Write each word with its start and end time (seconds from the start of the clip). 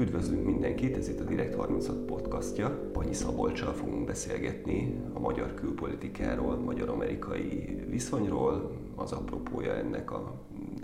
Üdvözlünk 0.00 0.44
mindenkit, 0.44 0.96
ez 0.96 1.08
itt 1.08 1.20
a 1.20 1.24
Direkt 1.24 1.54
36 1.54 1.98
podcastja. 1.98 2.90
Panyi 2.92 3.14
Szabolcsal 3.14 3.72
fogunk 3.72 4.06
beszélgetni 4.06 5.00
a 5.12 5.18
magyar 5.18 5.54
külpolitikáról, 5.54 6.56
magyar-amerikai 6.56 7.78
viszonyról. 7.88 8.76
Az 8.96 9.12
apropója 9.12 9.74
ennek 9.74 10.10
a 10.10 10.34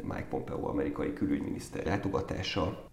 Mike 0.02 0.26
Pompeo 0.30 0.68
amerikai 0.68 1.12
külügyminiszter 1.12 1.84
látogatása. 1.84 2.88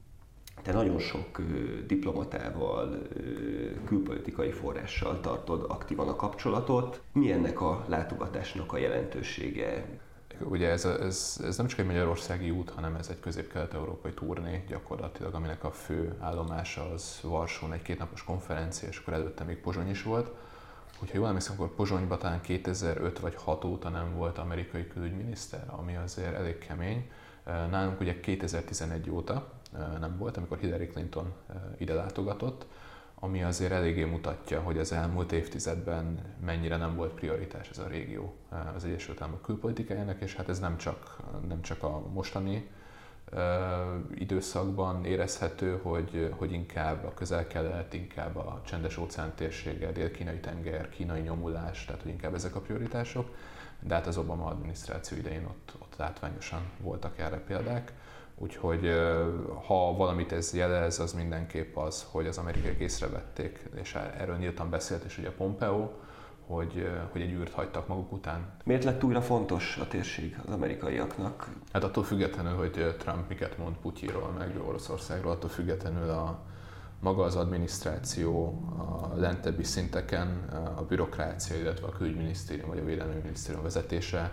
Te 0.62 0.74
nagyon 0.74 1.00
sok 1.00 1.42
diplomatával, 1.88 3.02
külpolitikai 3.86 4.52
forrással 4.52 5.20
tartod 5.20 5.66
aktívan 5.68 6.08
a 6.08 6.16
kapcsolatot. 6.16 7.02
Mi 7.14 7.32
ennek 7.32 7.62
a 7.62 7.86
látogatásnak 7.88 8.74
a 8.74 8.78
jelentősége? 8.78 10.00
Ugye 10.50 10.70
ez, 10.70 10.86
ez, 10.86 11.40
ez 11.44 11.58
nem 11.58 11.68
csak 11.68 11.80
egy 11.80 11.86
magyarországi 11.86 12.50
út, 12.50 12.70
hanem 12.70 12.96
ez 12.96 13.08
egy 13.10 13.20
közép-kelet-európai 13.20 14.14
turné 14.14 14.64
gyakorlatilag, 14.68 15.34
aminek 15.34 15.64
a 15.64 15.72
fő 15.72 16.16
állomása 16.20 16.92
az 16.92 17.20
Varsón 17.24 17.74
egy 17.74 17.82
kétnapos 17.82 18.24
konferencia, 18.24 18.88
és 18.88 18.98
akkor 18.98 19.14
előtte 19.14 19.44
még 19.44 19.58
Pozsony 19.58 19.90
is 19.90 20.04
volt. 20.04 20.32
Hogyha 21.00 21.18
jól 21.18 21.28
emlékszem, 21.28 21.56
akkor 21.56 21.76
Pozsonyban 21.76 22.20
talán 22.20 22.42
2005 22.42 23.20
vagy 23.20 23.36
6 23.36 23.64
óta 23.64 23.90
nem 23.90 24.16
volt 24.16 24.38
amerikai 24.38 24.88
külügyminiszter, 24.88 25.64
ami 25.68 25.96
azért 25.96 26.36
elég 26.36 26.58
kemény. 26.58 27.10
Nálunk 27.46 28.00
ugye 28.00 28.20
2011 28.20 29.10
óta 29.10 29.52
nem 30.00 30.18
volt, 30.18 30.38
amikor 30.38 30.58
Hillary 30.58 30.88
Clinton 30.88 31.34
ide 31.78 31.94
látogatott, 31.94 32.66
ami 33.24 33.44
azért 33.44 33.72
eléggé 33.72 34.04
mutatja, 34.04 34.62
hogy 34.62 34.78
az 34.78 34.92
elmúlt 34.92 35.32
évtizedben 35.32 36.20
mennyire 36.46 36.78
nem 36.78 36.96
volt 36.96 37.14
prioritás 37.14 37.70
ez 37.70 37.78
a 37.78 37.88
régió 37.88 38.34
az 38.76 38.86
Egyesült 38.86 39.22
Államok 39.22 39.42
külpolitikájának, 39.42 40.22
és 40.22 40.36
hát 40.36 40.50
ez 40.50 40.60
nem 40.60 40.78
csak, 40.78 41.18
nem 41.48 41.62
csak 41.62 41.84
a 41.84 42.04
mostani 42.14 42.70
uh, 43.32 43.40
időszakban 44.16 45.06
érezhető, 45.06 45.80
hogy, 45.84 46.34
hogy 46.38 46.52
inkább 46.52 47.06
a 47.06 47.14
közel-kelet, 47.14 47.94
inkább 47.94 48.36
a 48.36 48.62
csendes 48.66 48.98
óceán 48.98 49.34
térsége, 49.36 49.92
dél-kínai 49.92 50.40
tenger, 50.40 50.90
kínai 50.90 51.22
nyomulás, 51.22 51.86
tehát 51.86 52.02
hogy 52.02 52.12
inkább 52.12 52.34
ezek 52.34 52.56
a 52.56 52.62
prioritások, 52.62 53.36
de 53.80 53.94
hát 53.94 54.08
az 54.08 54.18
Obama 54.18 54.46
adminisztráció 54.46 55.18
idején 55.18 55.46
ott, 55.46 55.74
ott 55.80 55.96
látványosan 55.98 56.62
voltak 56.80 57.20
erre 57.20 57.38
példák. 57.38 57.94
Úgyhogy 58.42 58.92
ha 59.68 59.96
valamit 59.96 60.32
ez 60.32 60.54
jelez, 60.54 61.00
az 61.00 61.14
mindenképp 61.14 61.78
az, 61.78 62.06
hogy 62.12 62.28
az 62.28 62.38
amerikaiak 62.38 62.80
észrevették, 62.80 63.70
és 63.76 63.96
erről 64.18 64.38
nyíltan 64.38 64.70
beszélt 64.70 65.06
is 65.06 65.18
ugye 65.18 65.32
Pompeo, 65.32 65.90
hogy, 66.48 66.90
hogy 67.12 67.22
egy 67.22 67.32
űrt 67.32 67.54
hagytak 67.54 67.88
maguk 67.88 68.12
után. 68.12 68.54
Miért 68.64 68.84
lett 68.84 69.04
újra 69.04 69.22
fontos 69.22 69.78
a 69.78 69.88
térség 69.88 70.40
az 70.46 70.54
amerikaiaknak? 70.54 71.48
Hát 71.74 71.84
attól 71.84 72.04
függetlenül, 72.04 72.56
hogy 72.56 72.96
Trump 72.98 73.30
miket 73.30 73.58
mond 73.58 73.76
Putyiról, 73.76 74.32
meg 74.38 74.62
Oroszországról, 74.68 75.32
attól 75.32 75.50
függetlenül 75.50 76.10
a, 76.10 76.40
maga 77.00 77.24
az 77.24 77.36
adminisztráció 77.36 78.64
a 78.78 79.16
lentebbi 79.16 79.64
szinteken, 79.64 80.28
a 80.78 80.82
bürokrácia, 80.82 81.58
illetve 81.58 81.88
a 81.88 81.92
külügyminisztérium 81.92 82.70
vagy 82.70 82.80
a 82.80 82.86
védelmi 82.86 83.16
minisztérium 83.24 83.64
vezetése 83.64 84.32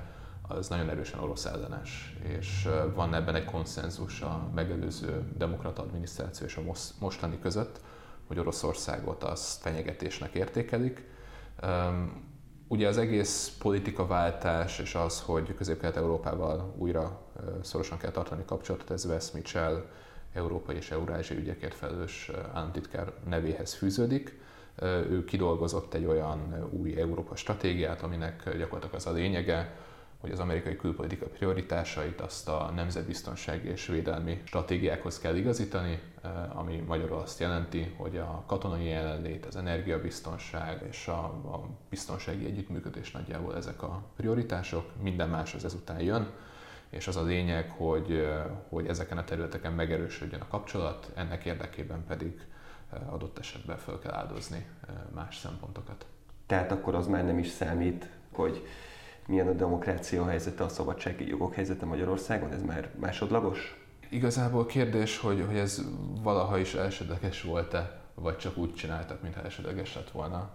az 0.49 0.69
nagyon 0.69 0.89
erősen 0.91 1.21
orosz 1.21 1.45
ellenes, 1.45 2.17
és 2.23 2.69
van 2.95 3.15
ebben 3.15 3.35
egy 3.35 3.45
konszenzus 3.45 4.21
a 4.21 4.49
megelőző 4.55 5.23
demokrata 5.37 5.83
adminisztráció 5.83 6.47
és 6.47 6.57
a 6.57 6.63
mostani 7.01 7.39
között, 7.39 7.81
hogy 8.27 8.39
Oroszországot 8.39 9.25
az 9.25 9.59
fenyegetésnek 9.61 10.35
értékelik. 10.35 11.05
Ugye 12.69 12.89
az 12.89 12.99
egész 12.99 13.57
politikaváltás 13.59 14.79
és 14.79 14.95
az, 14.95 15.21
hogy 15.21 15.55
közép-kelet-európával 15.55 16.75
újra 16.79 17.21
szorosan 17.63 17.99
kell 17.99 18.11
tartani 18.11 18.45
kapcsolatot, 18.45 18.91
ez 18.91 19.05
Wes 19.05 19.31
Mitchell, 19.31 19.85
európai 20.33 20.77
és 20.77 20.91
eurázsiai 20.91 21.41
ügyekért 21.41 21.75
felelős 21.75 22.31
államtitkár 22.53 23.13
nevéhez 23.29 23.75
fűződik. 23.75 24.41
Ő 24.83 25.25
kidolgozott 25.25 25.95
egy 25.95 26.05
olyan 26.05 26.69
új 26.71 27.01
Európa 27.01 27.37
stratégiát, 27.37 28.03
aminek 28.03 28.57
gyakorlatilag 28.57 28.95
az 28.95 29.07
a 29.07 29.13
lényege, 29.13 29.77
hogy 30.19 30.31
az 30.31 30.39
amerikai 30.39 30.77
külpolitika 30.77 31.27
prioritásait 31.27 32.21
azt 32.21 32.49
a 32.49 32.73
nemzetbiztonsági 32.75 33.69
és 33.69 33.87
védelmi 33.87 34.43
stratégiákhoz 34.45 35.19
kell 35.19 35.37
igazítani, 35.37 36.01
eh, 36.23 36.59
ami 36.59 36.77
magyarul 36.87 37.19
azt 37.19 37.41
jelenti, 37.41 37.95
hogy 37.97 38.17
a 38.17 38.43
katonai 38.47 38.85
jelenlét, 38.85 39.47
az 39.47 39.57
energiabiztonság 39.57 40.83
és 40.89 41.09
a, 41.09 41.41
biztonsági 41.89 42.45
együttműködés 42.45 43.11
nagyjából 43.11 43.57
ezek 43.57 43.83
a 43.83 44.03
prioritások, 44.17 45.03
minden 45.03 45.29
más 45.29 45.55
az 45.55 45.65
ezután 45.65 46.01
jön, 46.01 46.31
és 46.91 47.07
az 47.07 47.17
a 47.17 47.23
lényeg, 47.23 47.71
hogy, 47.71 48.13
eh, 48.13 48.45
hogy 48.69 48.87
ezeken 48.87 49.19
a 49.19 49.25
területeken 49.25 49.73
megerősödjön 49.73 50.41
a 50.41 50.49
kapcsolat, 50.49 51.11
ennek 51.15 51.45
érdekében 51.45 52.05
pedig 52.07 52.41
eh, 52.93 53.13
adott 53.13 53.39
esetben 53.39 53.79
fel 53.79 53.99
kell 53.99 54.15
áldozni 54.15 54.67
más 55.15 55.37
szempontokat. 55.37 56.07
Tehát 56.47 56.73
akkor 56.73 56.95
az 56.95 57.07
már 57.07 57.25
nem 57.25 57.39
is 57.39 57.49
számít, 57.49 58.09
hogy 58.33 58.67
milyen 59.29 59.49
a 59.49 59.53
demokrácia 59.53 60.27
helyzete, 60.27 60.65
a 60.65 60.69
szabadsági 60.69 61.29
jogok 61.29 61.55
helyzete 61.55 61.87
Magyarországon? 61.87 62.53
Ez 62.53 62.63
már 62.63 62.91
másodlagos? 63.01 63.87
Igazából 64.11 64.67
kérdés, 64.67 65.19
hogy, 65.19 65.45
hogy 65.47 65.57
ez 65.57 65.83
valaha 66.23 66.59
is 66.59 66.75
elsődleges 66.75 67.43
volt-e, 67.43 68.01
vagy 68.15 68.37
csak 68.37 68.57
úgy 68.57 68.75
csináltak, 68.75 69.23
mintha 69.23 69.43
elsődleges 69.43 69.95
lett 69.95 70.11
volna. 70.11 70.51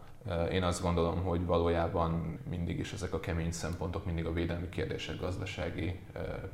Én 0.51 0.63
azt 0.63 0.81
gondolom, 0.81 1.23
hogy 1.23 1.45
valójában 1.45 2.39
mindig 2.50 2.79
is 2.79 2.94
ezek 2.94 3.13
a 3.13 3.19
kemény 3.19 3.51
szempontok, 3.51 4.06
mindig 4.06 4.25
a 4.25 4.34
védelmi 4.34 4.69
kérdések, 4.69 5.19
gazdasági, 5.19 6.00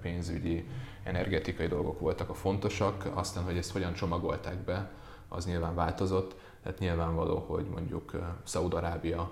pénzügyi, 0.02 0.68
energetikai 1.04 1.68
dolgok 1.68 2.00
voltak 2.00 2.30
a 2.30 2.34
fontosak. 2.34 3.10
Aztán, 3.14 3.44
hogy 3.44 3.58
ezt 3.58 3.72
hogyan 3.72 3.94
csomagolták 3.94 4.58
be, 4.58 4.92
az 5.28 5.46
nyilván 5.46 5.76
változott. 5.76 6.36
Hát 6.64 6.80
nyilvánvaló, 6.80 7.46
hogy 7.48 7.66
mondjuk 7.66 8.12
Szaúd-Arábia 8.44 9.32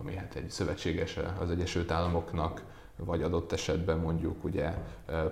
ami 0.00 0.14
hát 0.14 0.34
egy 0.34 0.50
szövetségese 0.50 1.34
az 1.40 1.50
Egyesült 1.50 1.90
Államoknak, 1.90 2.62
vagy 2.96 3.22
adott 3.22 3.52
esetben 3.52 3.98
mondjuk 3.98 4.44
ugye 4.44 4.74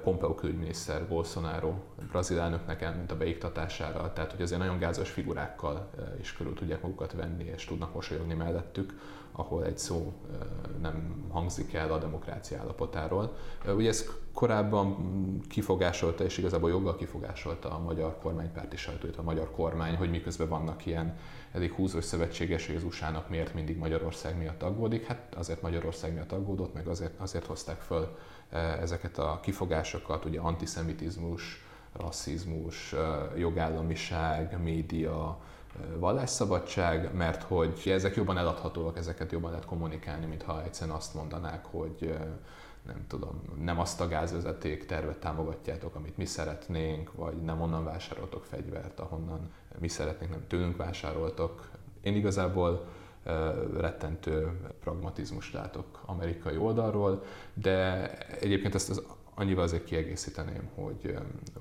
Pompeo 0.03 0.35
külügyminiszter 0.35 1.09
Bolsonaro 1.09 1.75
brazil 2.11 2.39
elnöknek 2.39 2.83
elment 2.83 3.11
a 3.11 3.17
beiktatására, 3.17 4.13
tehát 4.13 4.33
hogy 4.33 4.43
azért 4.43 4.61
nagyon 4.61 4.79
gázos 4.79 5.11
figurákkal 5.11 5.91
is 6.21 6.33
körül 6.33 6.55
tudják 6.55 6.83
magukat 6.83 7.13
venni, 7.13 7.45
és 7.45 7.65
tudnak 7.65 7.95
mosolyogni 7.95 8.35
mellettük, 8.35 8.93
ahol 9.37 9.65
egy 9.65 9.79
szó 9.79 10.13
nem 10.81 11.25
hangzik 11.31 11.75
el 11.75 11.93
a 11.93 11.99
demokrácia 11.99 12.59
állapotáról. 12.59 13.37
Ugye 13.77 13.89
ez 13.89 14.07
korábban 14.33 14.97
kifogásolta, 15.49 16.25
és 16.25 16.39
igazából 16.39 16.71
joggal 16.71 16.97
kifogásolta 16.97 17.71
a 17.71 17.79
magyar 17.79 18.19
kormánypárti 18.19 18.77
sajtó, 18.77 19.09
a 19.17 19.23
magyar 19.23 19.51
kormány, 19.51 19.97
hogy 19.97 20.11
miközben 20.11 20.49
vannak 20.49 20.87
ilyen 20.87 21.17
elég 21.53 21.73
húzós 21.73 22.05
szövetséges, 22.05 22.67
hogy 22.67 22.77
az 22.77 22.85
USA-nak 22.85 23.29
miért 23.29 23.55
mindig 23.55 23.77
Magyarország 23.77 24.39
miatt 24.39 24.63
aggódik. 24.63 25.07
Hát 25.07 25.35
azért 25.35 25.63
Magyarország 25.63 26.13
miatt 26.13 26.33
aggódott, 26.33 26.75
meg 26.75 26.87
azért, 26.87 27.21
azért 27.21 27.47
hozták 27.47 27.81
föl 27.81 28.17
ezeket 28.81 29.19
a 29.19 29.41
kifogásokat, 29.43 30.25
ugye 30.25 30.41
antiszemitizmus, 30.41 31.65
rasszizmus, 31.93 32.95
jogállamiság, 33.37 34.63
média, 34.63 35.41
vallásszabadság, 35.99 37.15
mert 37.15 37.43
hogy 37.43 37.83
ezek 37.87 38.15
jobban 38.17 38.39
eladhatóak, 38.39 38.99
ezeket 38.99 39.33
jobban 39.33 39.51
lehet 39.51 39.67
kommunikálni, 39.67 40.27
mintha 40.27 40.63
egyszerűen 40.63 40.97
azt 40.97 41.15
mondanák, 41.15 41.65
hogy 41.65 42.19
nem 42.87 43.05
tudom, 43.09 43.43
nem 43.59 43.81
azt 43.81 44.01
a 44.01 44.09
gázvezeték 44.09 44.87
tervet 44.87 45.19
támogatjátok, 45.19 45.95
amit 45.95 46.17
mi 46.17 46.25
szeretnénk, 46.25 47.13
vagy 47.13 47.37
nem 47.37 47.61
onnan 47.61 47.85
vásároltok 47.85 48.45
fegyvert, 48.45 49.01
ahonnan 49.01 49.51
mi 49.79 49.89
szeretnénk, 49.89 50.31
nem 50.31 50.47
tőlünk 50.47 50.77
vásároltok. 50.77 51.71
Én 52.01 52.15
igazából 52.15 52.87
rettentő 53.77 54.61
pragmatizmust 54.81 55.53
látok 55.53 56.01
amerikai 56.07 56.57
oldalról, 56.57 57.23
de 57.55 58.11
egyébként 58.41 58.75
ezt 58.75 58.91
az 58.91 59.03
annyival 59.35 59.65
azért 59.65 59.85
kiegészíteném, 59.85 60.69
hogy 60.75 61.15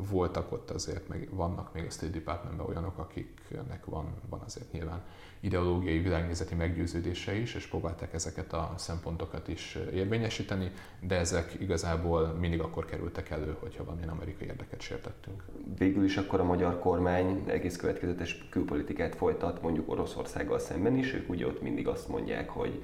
voltak 0.09 0.51
ott 0.51 0.69
azért, 0.69 1.07
meg 1.07 1.27
vannak 1.31 1.73
még 1.73 1.85
a 1.85 1.89
State 1.89 2.11
Departmentben 2.11 2.65
olyanok, 2.65 2.97
akiknek 2.97 3.85
van, 3.85 4.13
van 4.29 4.39
azért 4.45 4.71
nyilván 4.71 5.03
ideológiai 5.39 5.99
világnézeti 5.99 6.55
meggyőződése 6.55 7.35
is, 7.35 7.55
és 7.55 7.67
próbálták 7.67 8.13
ezeket 8.13 8.53
a 8.53 8.73
szempontokat 8.77 9.47
is 9.47 9.77
érvényesíteni, 9.93 10.71
de 10.99 11.15
ezek 11.15 11.55
igazából 11.59 12.27
mindig 12.27 12.59
akkor 12.59 12.85
kerültek 12.85 13.29
elő, 13.29 13.55
hogyha 13.59 13.83
valamilyen 13.83 14.09
amerikai 14.09 14.47
érdeket 14.47 14.81
sértettünk. 14.81 15.43
Végül 15.77 16.03
is 16.03 16.17
akkor 16.17 16.39
a 16.39 16.43
magyar 16.43 16.79
kormány 16.79 17.43
egész 17.47 17.75
következetes 17.75 18.47
külpolitikát 18.49 19.15
folytat, 19.15 19.61
mondjuk 19.61 19.89
Oroszországgal 19.89 20.59
szemben 20.59 20.97
is, 20.97 21.13
ők 21.13 21.29
ugye 21.29 21.47
ott 21.47 21.61
mindig 21.61 21.87
azt 21.87 22.07
mondják, 22.07 22.49
hogy 22.49 22.83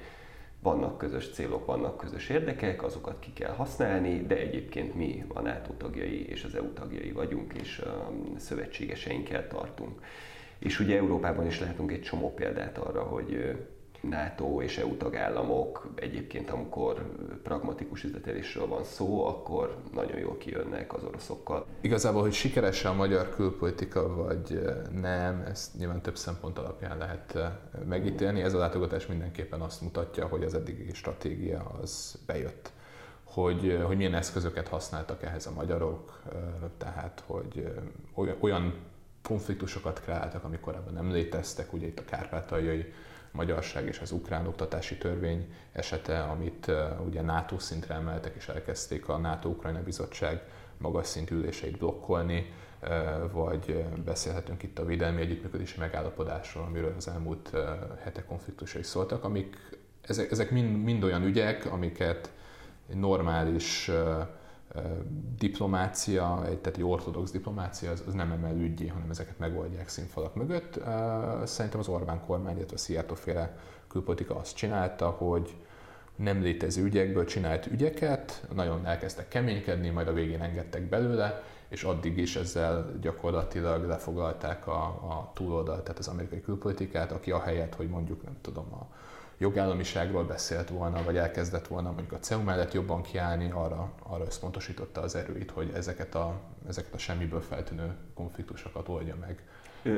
vannak 0.62 0.98
közös 0.98 1.30
célok, 1.30 1.66
vannak 1.66 1.96
közös 1.96 2.28
érdekek, 2.28 2.82
azokat 2.82 3.18
ki 3.18 3.32
kell 3.32 3.52
használni, 3.52 4.26
de 4.26 4.36
egyébként 4.36 4.94
mi 4.94 5.24
a 5.28 5.40
NATO 5.40 5.72
tagjai 5.72 6.28
és 6.28 6.44
az 6.44 6.54
EU 6.54 6.72
tagjai 6.72 7.12
vagyunk, 7.12 7.52
és 7.52 7.78
a 7.78 8.12
szövetségeseinkkel 8.36 9.48
tartunk. 9.48 10.00
És 10.58 10.80
ugye 10.80 10.96
Európában 10.96 11.46
is 11.46 11.60
látunk 11.60 11.92
egy 11.92 12.02
csomó 12.02 12.34
példát 12.34 12.78
arra, 12.78 13.02
hogy 13.02 13.56
NATO 14.00 14.62
és 14.62 14.78
EU 14.78 14.96
tagállamok 14.96 15.88
egyébként, 15.94 16.50
amikor 16.50 17.12
pragmatikus 17.42 18.04
üzletelésről 18.04 18.66
van 18.66 18.84
szó, 18.84 19.26
akkor 19.26 19.76
nagyon 19.92 20.18
jól 20.18 20.36
kijönnek 20.36 20.94
az 20.94 21.04
oroszokkal. 21.04 21.66
Igazából, 21.80 22.20
hogy 22.20 22.32
sikeres 22.32 22.84
a 22.84 22.94
magyar 22.94 23.28
külpolitika, 23.28 24.14
vagy 24.14 24.62
nem, 25.00 25.42
ezt 25.50 25.74
nyilván 25.78 26.02
több 26.02 26.16
szempont 26.16 26.58
alapján 26.58 26.98
lehet 26.98 27.38
megítélni. 27.88 28.42
Ez 28.42 28.54
a 28.54 28.58
látogatás 28.58 29.06
mindenképpen 29.06 29.60
azt 29.60 29.80
mutatja, 29.80 30.26
hogy 30.26 30.44
az 30.44 30.54
eddigi 30.54 30.92
stratégia 30.92 31.72
az 31.80 32.18
bejött 32.26 32.72
hogy, 33.24 33.80
hogy 33.86 33.96
milyen 33.96 34.14
eszközöket 34.14 34.68
használtak 34.68 35.22
ehhez 35.22 35.46
a 35.46 35.52
magyarok, 35.52 36.22
tehát 36.78 37.22
hogy 37.26 37.72
olyan 38.40 38.74
konfliktusokat 39.22 40.00
kreáltak, 40.00 40.44
amikor 40.44 40.74
ebben 40.74 40.94
nem 40.94 41.10
léteztek, 41.10 41.72
ugye 41.72 41.86
itt 41.86 41.98
a 41.98 42.04
kárpátaljai 42.04 42.92
magyarság 43.30 43.86
és 43.86 43.98
az 43.98 44.12
ukrán 44.12 44.46
oktatási 44.46 44.98
törvény 44.98 45.54
esete, 45.72 46.22
amit 46.22 46.70
ugye 47.06 47.22
NATO 47.22 47.58
szintre 47.58 47.94
emeltek, 47.94 48.34
és 48.36 48.48
elkezdték 48.48 49.08
a 49.08 49.16
NATO-Ukrajna 49.16 49.82
Bizottság 49.82 50.42
magas 50.78 51.06
szintű 51.06 51.34
üléseit 51.34 51.78
blokkolni, 51.78 52.52
vagy 53.32 53.84
beszélhetünk 54.04 54.62
itt 54.62 54.78
a 54.78 54.84
védelmi 54.84 55.20
együttműködési 55.20 55.78
megállapodásról, 55.78 56.64
amiről 56.64 56.94
az 56.96 57.08
elmúlt 57.08 57.50
hetek 58.02 58.26
konfliktusai 58.26 58.82
szóltak, 58.82 59.24
amik 59.24 59.56
ezek, 60.02 60.30
ezek 60.30 60.50
mind, 60.50 60.82
mind 60.82 61.04
olyan 61.04 61.22
ügyek, 61.22 61.72
amiket 61.72 62.30
normális 62.86 63.90
diplomácia, 65.38 66.46
egy, 66.46 66.58
tehát 66.58 66.78
egy 66.78 66.84
ortodox 66.84 67.30
diplomácia, 67.30 67.90
az, 67.90 68.02
az 68.06 68.14
nem 68.14 68.32
emel 68.32 68.56
ügyé, 68.56 68.86
hanem 68.86 69.10
ezeket 69.10 69.38
megoldják 69.38 69.88
színfalak 69.88 70.34
mögött. 70.34 70.80
Szerintem 71.44 71.80
az 71.80 71.88
Orbán 71.88 72.20
kormány, 72.26 72.56
illetve 72.56 72.76
a 72.76 72.78
Szijjártó 72.78 73.14
féle 73.14 73.56
külpolitika 73.88 74.36
azt 74.36 74.56
csinálta, 74.56 75.08
hogy 75.08 75.56
nem 76.16 76.42
létező 76.42 76.82
ügyekből 76.82 77.24
csinált 77.24 77.66
ügyeket, 77.66 78.46
nagyon 78.54 78.86
elkezdtek 78.86 79.28
keménykedni, 79.28 79.88
majd 79.88 80.08
a 80.08 80.12
végén 80.12 80.42
engedtek 80.42 80.88
belőle, 80.88 81.42
és 81.68 81.82
addig 81.82 82.18
is 82.18 82.36
ezzel 82.36 82.98
gyakorlatilag 83.00 83.86
lefoglalták 83.86 84.66
a, 84.66 84.82
a 84.84 85.30
túloldalt, 85.34 85.82
tehát 85.82 85.98
az 85.98 86.08
amerikai 86.08 86.40
külpolitikát, 86.40 87.12
aki 87.12 87.30
ahelyett, 87.30 87.74
hogy 87.74 87.88
mondjuk 87.88 88.22
nem 88.22 88.36
tudom, 88.40 88.72
a 88.72 88.86
jogállamiságról 89.40 90.24
beszélt 90.24 90.68
volna, 90.68 91.02
vagy 91.04 91.16
elkezdett 91.16 91.66
volna 91.66 91.88
mondjuk 91.90 92.12
a 92.12 92.18
CEU 92.18 92.42
mellett 92.42 92.72
jobban 92.72 93.02
kiállni, 93.02 93.50
arra, 93.50 93.92
arra 94.02 94.24
összpontosította 94.24 95.00
az 95.00 95.14
erőit, 95.14 95.50
hogy 95.50 95.70
ezeket 95.74 96.14
a, 96.14 96.40
ezeket 96.68 96.94
a 96.94 96.98
semmiből 96.98 97.40
feltűnő 97.40 97.94
konfliktusokat 98.14 98.88
oldja 98.88 99.16
meg. 99.20 99.42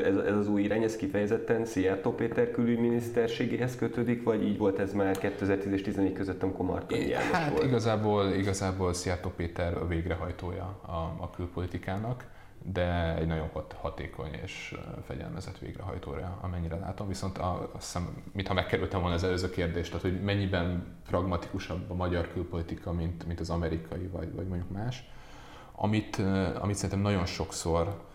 Ez, 0.04 0.16
ez 0.16 0.36
az 0.36 0.48
új 0.48 0.62
irány, 0.62 0.82
ez 0.82 0.96
kifejezetten 0.96 1.64
Szijjártó 1.64 2.14
Péter 2.14 2.50
külügyminiszterségéhez 2.50 3.76
kötődik, 3.76 4.22
vagy 4.22 4.42
így 4.42 4.58
volt 4.58 4.78
ez 4.78 4.92
már 4.92 5.18
2010 5.18 5.72
és 5.72 5.82
2014 5.82 6.12
között, 6.12 6.42
amikor 6.42 6.66
Martonyi 6.66 7.06
János 7.08 7.30
Hát 7.30 7.50
volt? 7.50 7.64
igazából, 7.64 8.26
igazából 8.28 8.92
Szijjártó 8.92 9.30
Péter 9.36 9.76
a 9.76 9.86
végrehajtója 9.86 10.78
a, 10.86 11.22
a 11.22 11.30
külpolitikának 11.36 12.24
de 12.64 13.16
egy 13.16 13.26
nagyon 13.26 13.48
hat, 13.48 13.72
hatékony 13.72 14.32
és 14.42 14.76
fegyelmezett 15.04 15.58
végrehajtóra, 15.58 16.38
amennyire 16.40 16.76
látom. 16.76 17.08
Viszont 17.08 17.38
a, 17.38 17.70
azt 17.72 17.84
hiszem, 17.84 18.22
mintha 18.32 18.54
megkerültem 18.54 19.00
volna 19.00 19.14
az 19.14 19.24
előző 19.24 19.50
kérdést, 19.50 19.90
tehát 19.90 20.02
hogy 20.02 20.22
mennyiben 20.22 20.96
pragmatikusabb 21.06 21.90
a 21.90 21.94
magyar 21.94 22.32
külpolitika, 22.32 22.92
mint, 22.92 23.26
mint 23.26 23.40
az 23.40 23.50
amerikai, 23.50 24.06
vagy, 24.06 24.34
vagy 24.34 24.46
mondjuk 24.46 24.70
más. 24.70 25.10
Amit, 25.72 26.16
amit 26.60 26.74
szerintem 26.74 27.00
nagyon 27.00 27.26
sokszor 27.26 28.10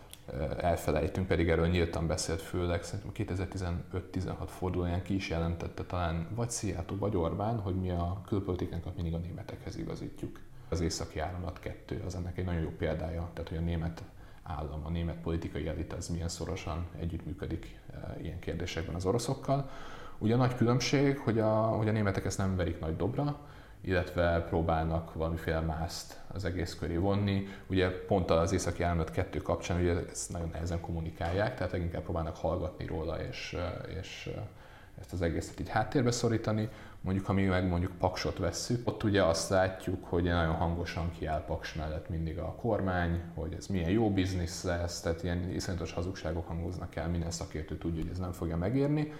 elfelejtünk, 0.58 1.26
pedig 1.26 1.48
erről 1.48 1.66
nyíltan 1.66 2.06
beszélt 2.06 2.42
főleg, 2.42 2.82
szerintem 2.82 3.36
2015-16 4.12 4.32
fordulóján 4.46 5.02
ki 5.02 5.14
is 5.14 5.28
jelentette 5.28 5.84
talán 5.84 6.28
vagy 6.34 6.50
Szijjártó, 6.50 6.96
vagy 6.96 7.16
Orbán, 7.16 7.60
hogy 7.60 7.74
mi 7.74 7.90
a 7.90 8.22
külpolitikánkat 8.26 8.94
mindig 8.94 9.14
a 9.14 9.18
németekhez 9.18 9.76
igazítjuk. 9.76 10.40
Az 10.68 10.80
északi 10.80 11.18
áramlat 11.18 11.58
kettő 11.58 12.02
az 12.06 12.14
ennek 12.14 12.38
egy 12.38 12.44
nagyon 12.44 12.60
jó 12.60 12.70
példája, 12.78 13.30
tehát 13.32 13.48
hogy 13.48 13.58
a 13.58 13.60
német 13.60 14.02
állam, 14.48 14.80
a 14.84 14.90
német 14.90 15.16
politikai 15.16 15.68
elit 15.68 15.92
az 15.92 16.08
milyen 16.08 16.28
szorosan 16.28 16.86
együttműködik 16.98 17.78
e, 17.92 18.16
ilyen 18.22 18.38
kérdésekben 18.38 18.94
az 18.94 19.04
oroszokkal. 19.04 19.70
Ugye 20.18 20.34
a 20.34 20.36
nagy 20.36 20.54
különbség, 20.54 21.18
hogy 21.18 21.38
a, 21.38 21.52
hogy 21.52 21.88
a 21.88 21.92
németek 21.92 22.24
ezt 22.24 22.38
nem 22.38 22.56
verik 22.56 22.80
nagy 22.80 22.96
dobra, 22.96 23.38
illetve 23.80 24.44
próbálnak 24.48 25.14
valamiféle 25.14 25.60
mászt 25.60 26.20
az 26.32 26.44
egész 26.44 26.74
köré 26.74 26.96
vonni. 26.96 27.46
Ugye 27.66 27.90
pont 27.90 28.30
az 28.30 28.52
északi 28.52 28.82
államot 28.82 29.10
kettő 29.10 29.38
kapcsán 29.38 29.80
ugye 29.80 29.94
ezt 30.10 30.32
nagyon 30.32 30.48
nehezen 30.52 30.80
kommunikálják, 30.80 31.56
tehát 31.56 31.72
leginkább 31.72 32.02
próbálnak 32.02 32.36
hallgatni 32.36 32.86
róla, 32.86 33.22
és, 33.22 33.52
e, 33.58 33.68
és 33.98 34.30
e, 34.36 34.48
ezt 35.00 35.12
az 35.12 35.22
egészet 35.22 35.60
így 35.60 35.68
háttérbe 35.68 36.10
szorítani. 36.10 36.68
Mondjuk, 37.00 37.26
ha 37.26 37.32
mi 37.32 37.44
meg 37.44 37.68
mondjuk 37.68 37.92
Paksot 37.98 38.38
vesszük, 38.38 38.88
ott 38.88 39.02
ugye 39.02 39.22
azt 39.22 39.50
látjuk, 39.50 40.04
hogy 40.04 40.22
nagyon 40.22 40.54
hangosan 40.54 41.10
kiáll 41.18 41.44
Paks 41.44 41.74
mellett 41.74 42.08
mindig 42.08 42.38
a 42.38 42.54
kormány, 42.54 43.20
hogy 43.34 43.54
ez 43.58 43.66
milyen 43.66 43.90
jó 43.90 44.10
biznisz 44.10 44.62
lesz, 44.62 45.00
tehát 45.00 45.22
ilyen 45.22 45.50
iszonyatos 45.50 45.92
hazugságok 45.92 46.46
hangoznak 46.46 46.96
el, 46.96 47.08
minden 47.08 47.30
szakértő 47.30 47.78
tudja, 47.78 48.02
hogy 48.02 48.10
ez 48.10 48.18
nem 48.18 48.32
fogja 48.32 48.56
megérni. 48.56 49.12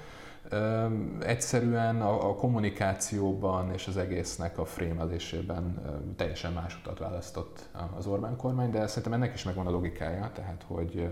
egyszerűen 1.20 2.02
a, 2.02 2.28
a 2.28 2.34
kommunikációban 2.34 3.72
és 3.72 3.86
az 3.86 3.96
egésznek 3.96 4.58
a 4.58 4.64
frémelésében 4.64 5.82
teljesen 6.16 6.52
más 6.52 6.78
utat 6.80 6.98
választott 6.98 7.68
az 7.96 8.06
Orbán 8.06 8.36
kormány, 8.36 8.70
de 8.70 8.86
szerintem 8.86 9.12
ennek 9.12 9.34
is 9.34 9.42
megvan 9.42 9.66
a 9.66 9.70
logikája, 9.70 10.30
tehát 10.34 10.64
hogy, 10.66 11.08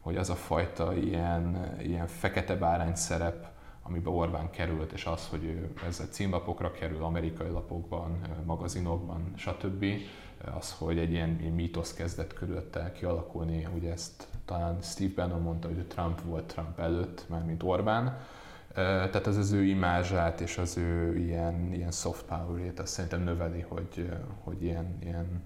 hogy 0.00 0.16
az 0.16 0.30
a 0.30 0.34
fajta 0.34 0.94
ilyen, 0.94 1.74
ilyen 1.82 2.06
fekete 2.06 2.56
bárány 2.56 2.94
szerep, 2.94 3.49
amiben 3.90 4.12
Orbán 4.12 4.50
került, 4.50 4.92
és 4.92 5.04
az, 5.04 5.28
hogy 5.28 5.44
ő 5.44 5.70
ezzel 5.86 6.06
címlapokra 6.06 6.72
kerül, 6.72 7.04
amerikai 7.04 7.50
lapokban, 7.50 8.20
magazinokban, 8.44 9.32
stb. 9.36 9.84
Az, 10.58 10.72
hogy 10.78 10.98
egy 10.98 11.10
ilyen 11.10 11.28
mítosz 11.28 11.94
kezdett 11.94 12.32
körülötte 12.32 12.92
kialakulni, 12.92 13.68
ugye 13.74 13.92
ezt 13.92 14.26
talán 14.44 14.80
Steve 14.82 15.12
Bannon 15.14 15.42
mondta, 15.42 15.68
hogy 15.68 15.86
Trump 15.86 16.20
volt 16.20 16.44
Trump 16.44 16.78
előtt, 16.78 17.24
már 17.28 17.44
mint 17.44 17.62
Orbán. 17.62 18.18
Tehát 18.74 19.26
ez 19.26 19.36
az 19.36 19.52
ő 19.52 19.62
imázsát 19.62 20.40
és 20.40 20.58
az 20.58 20.76
ő 20.76 21.16
ilyen, 21.16 21.72
ilyen 21.72 21.90
soft 21.90 22.24
power-ét 22.24 22.80
azt 22.80 22.92
szerintem 22.92 23.22
növeli, 23.22 23.60
hogy, 23.60 24.10
hogy 24.44 24.62
ilyen, 24.62 24.98
ilyen 25.02 25.42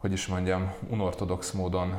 hogy 0.00 0.12
is 0.12 0.26
mondjam, 0.26 0.72
unortodox 0.90 1.52
módon 1.52 1.94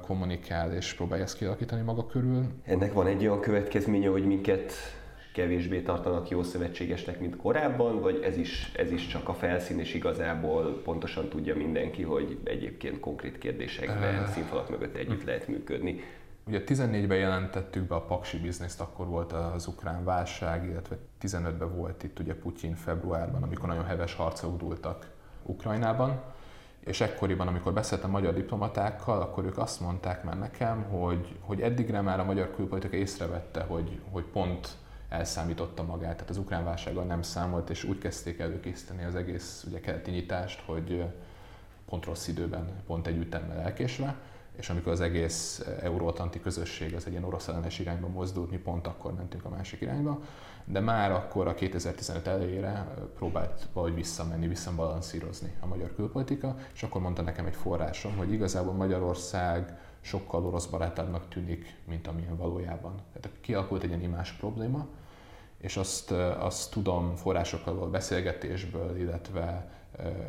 kommunikál 0.00 0.72
és 0.72 0.94
próbálja 0.94 1.24
ezt 1.24 1.36
kialakítani 1.36 1.82
maga 1.82 2.06
körül. 2.06 2.44
Ennek 2.64 2.92
van 2.92 3.06
egy 3.06 3.26
olyan 3.26 3.40
következménye, 3.40 4.08
hogy 4.08 4.26
minket 4.26 4.72
kevésbé 5.34 5.82
tartanak 5.82 6.28
jó 6.28 6.42
szövetségesnek, 6.42 7.20
mint 7.20 7.36
korábban, 7.36 8.00
vagy 8.00 8.22
ez 8.22 8.36
is, 8.36 8.72
ez 8.76 8.90
is 8.90 9.06
csak 9.06 9.28
a 9.28 9.34
felszín, 9.34 9.78
és 9.78 9.94
igazából 9.94 10.80
pontosan 10.82 11.28
tudja 11.28 11.56
mindenki, 11.56 12.02
hogy 12.02 12.38
egyébként 12.44 13.00
konkrét 13.00 13.38
kérdésekben 13.38 14.26
színfalak 14.26 14.70
mögött 14.70 14.96
együtt 14.96 15.24
lehet 15.24 15.48
működni. 15.48 16.00
Ugye 16.46 16.62
14-ben 16.66 17.18
jelentettük 17.18 17.86
be 17.86 17.94
a 17.94 18.00
paksi 18.00 18.38
bizniszt, 18.38 18.80
akkor 18.80 19.06
volt 19.06 19.32
az 19.32 19.66
ukrán 19.66 20.04
válság, 20.04 20.64
illetve 20.64 20.96
15-ben 21.22 21.76
volt 21.76 22.02
itt 22.02 22.18
ugye 22.18 22.34
Putyin 22.34 22.74
februárban, 22.74 23.42
amikor 23.42 23.68
nagyon 23.68 23.84
heves 23.84 24.14
harcok 24.14 24.58
dúltak 24.58 25.10
Ukrajnában 25.42 26.33
és 26.84 27.00
ekkoriban, 27.00 27.46
amikor 27.46 27.72
beszéltem 27.72 28.10
magyar 28.10 28.34
diplomatákkal, 28.34 29.20
akkor 29.20 29.44
ők 29.44 29.58
azt 29.58 29.80
mondták 29.80 30.24
már 30.24 30.38
nekem, 30.38 30.82
hogy, 30.82 31.36
hogy 31.40 31.60
eddigre 31.60 32.00
már 32.00 32.20
a 32.20 32.24
magyar 32.24 32.54
külpolitika 32.54 32.96
észrevette, 32.96 33.62
hogy, 33.62 34.00
hogy 34.10 34.24
pont 34.24 34.68
elszámította 35.08 35.82
magát, 35.82 36.14
tehát 36.14 36.30
az 36.30 36.38
ukrán 36.38 36.64
válsággal 36.64 37.04
nem 37.04 37.22
számolt, 37.22 37.70
és 37.70 37.84
úgy 37.84 37.98
kezdték 37.98 38.38
előkészíteni 38.38 39.04
az 39.04 39.14
egész 39.14 39.64
ugye, 39.68 39.80
keleti 39.80 40.10
nyitást, 40.10 40.62
hogy 40.66 41.04
pont 41.88 42.04
rossz 42.04 42.28
időben, 42.28 42.68
pont 42.86 43.06
egy 43.06 43.16
ütemmel 43.16 43.60
elkésve, 43.60 44.16
és 44.56 44.70
amikor 44.70 44.92
az 44.92 45.00
egész 45.00 45.64
euróatlanti 45.80 46.40
közösség 46.40 46.94
az 46.94 47.06
egy 47.06 47.12
ilyen 47.12 47.24
orosz 47.24 47.48
ellenes 47.48 47.78
irányba 47.78 48.08
mozdult, 48.08 48.50
mi 48.50 48.56
pont 48.56 48.86
akkor 48.86 49.14
mentünk 49.14 49.44
a 49.44 49.48
másik 49.48 49.80
irányba, 49.80 50.22
de 50.64 50.80
már 50.80 51.12
akkor 51.12 51.46
a 51.48 51.54
2015 51.54 52.26
elejére 52.26 52.94
próbált 53.14 53.68
valahogy 53.72 53.94
visszamenni, 53.94 54.48
visszabalanszírozni 54.48 55.52
a 55.60 55.66
magyar 55.66 55.94
külpolitika, 55.94 56.56
és 56.74 56.82
akkor 56.82 57.00
mondta 57.00 57.22
nekem 57.22 57.46
egy 57.46 57.56
forrásom, 57.56 58.16
hogy 58.16 58.32
igazából 58.32 58.72
Magyarország 58.72 59.78
sokkal 60.00 60.46
orosz 60.46 60.66
barátabbnak 60.66 61.28
tűnik, 61.28 61.76
mint 61.88 62.06
amilyen 62.06 62.36
valójában. 62.36 62.94
Tehát 63.20 63.38
kialakult 63.40 63.82
egy 63.82 63.88
ilyen 63.88 64.02
imás 64.02 64.32
probléma, 64.32 64.86
és 65.58 65.76
azt, 65.76 66.10
azt 66.38 66.70
tudom 66.70 67.16
forrásokkal 67.16 67.74
való 67.74 67.90
beszélgetésből, 67.90 68.96
illetve 68.98 69.72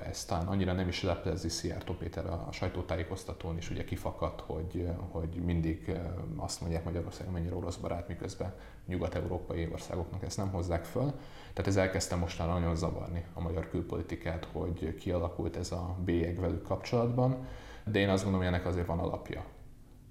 ez 0.09 0.25
talán 0.25 0.47
annyira 0.47 0.73
nem 0.73 0.87
is 0.87 1.03
leplezi 1.03 1.49
Szijjártó 1.49 1.93
Péter 1.93 2.25
a 2.25 2.47
sajtótájékoztatón 2.51 3.57
is, 3.57 3.69
ugye 3.69 3.83
kifakadt, 3.83 4.41
hogy, 4.41 4.89
hogy 5.09 5.29
mindig 5.29 5.97
azt 6.35 6.61
mondják 6.61 6.83
Magyarország 6.83 7.31
mennyire 7.31 7.55
orosz 7.55 7.75
barát, 7.75 8.07
miközben 8.07 8.53
nyugat-európai 8.85 9.69
országoknak 9.71 10.23
ezt 10.23 10.37
nem 10.37 10.51
hozzák 10.51 10.85
föl. 10.85 11.13
Tehát 11.53 11.67
ez 11.67 11.75
elkezdte 11.75 12.15
mostanra 12.15 12.53
nagyon 12.53 12.75
zavarni 12.75 13.25
a 13.33 13.41
magyar 13.41 13.69
külpolitikát, 13.69 14.47
hogy 14.51 14.95
kialakult 14.95 15.55
ez 15.55 15.71
a 15.71 15.95
bélyeg 16.03 16.39
velük 16.39 16.63
kapcsolatban, 16.63 17.47
de 17.85 17.99
én 17.99 18.09
azt 18.09 18.23
gondolom, 18.23 18.45
hogy 18.45 18.55
ennek 18.55 18.67
azért 18.67 18.87
van 18.87 18.99
alapja. 18.99 19.45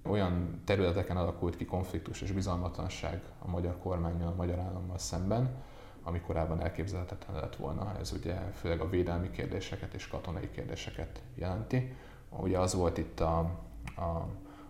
olyan 0.09 0.63
területeken 0.65 1.17
alakult 1.17 1.57
ki 1.57 1.65
konfliktus 1.65 2.23
és 2.23 2.33
bizalmatlanság 2.33 3.23
a 3.39 3.51
magyar 3.51 3.79
kormányjal, 3.79 4.29
a 4.29 4.35
magyar 4.37 4.59
állammal 4.59 4.99
szemben, 4.99 5.63
ami 6.05 6.21
korábban 6.21 6.61
elképzelhetetlen 6.61 7.41
lett 7.41 7.57
volna. 7.57 7.97
Ez 7.99 8.13
ugye 8.13 8.35
főleg 8.35 8.81
a 8.81 8.89
védelmi 8.89 9.31
kérdéseket 9.31 9.95
és 9.95 10.09
katonai 10.09 10.51
kérdéseket 10.51 11.23
jelenti. 11.35 11.97
Ugye 12.31 12.59
az 12.59 12.75
volt 12.75 12.99
itt 12.99 13.21
a, 13.21 13.39
a 13.97 14.27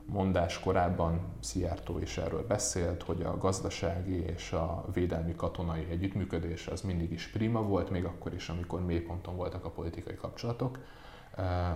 mondás 0.06 0.60
korábban, 0.60 1.20
Szijjártó 1.40 1.98
is 1.98 2.18
erről 2.18 2.46
beszélt, 2.46 3.02
hogy 3.02 3.22
a 3.22 3.38
gazdasági 3.38 4.16
és 4.18 4.52
a 4.52 4.84
védelmi 4.92 5.34
katonai 5.34 5.86
együttműködés 5.90 6.66
az 6.66 6.80
mindig 6.80 7.12
is 7.12 7.28
prima 7.28 7.62
volt, 7.62 7.90
még 7.90 8.04
akkor 8.04 8.34
is, 8.34 8.48
amikor 8.48 8.84
mélyponton 8.84 9.36
voltak 9.36 9.64
a 9.64 9.70
politikai 9.70 10.14
kapcsolatok. 10.14 10.78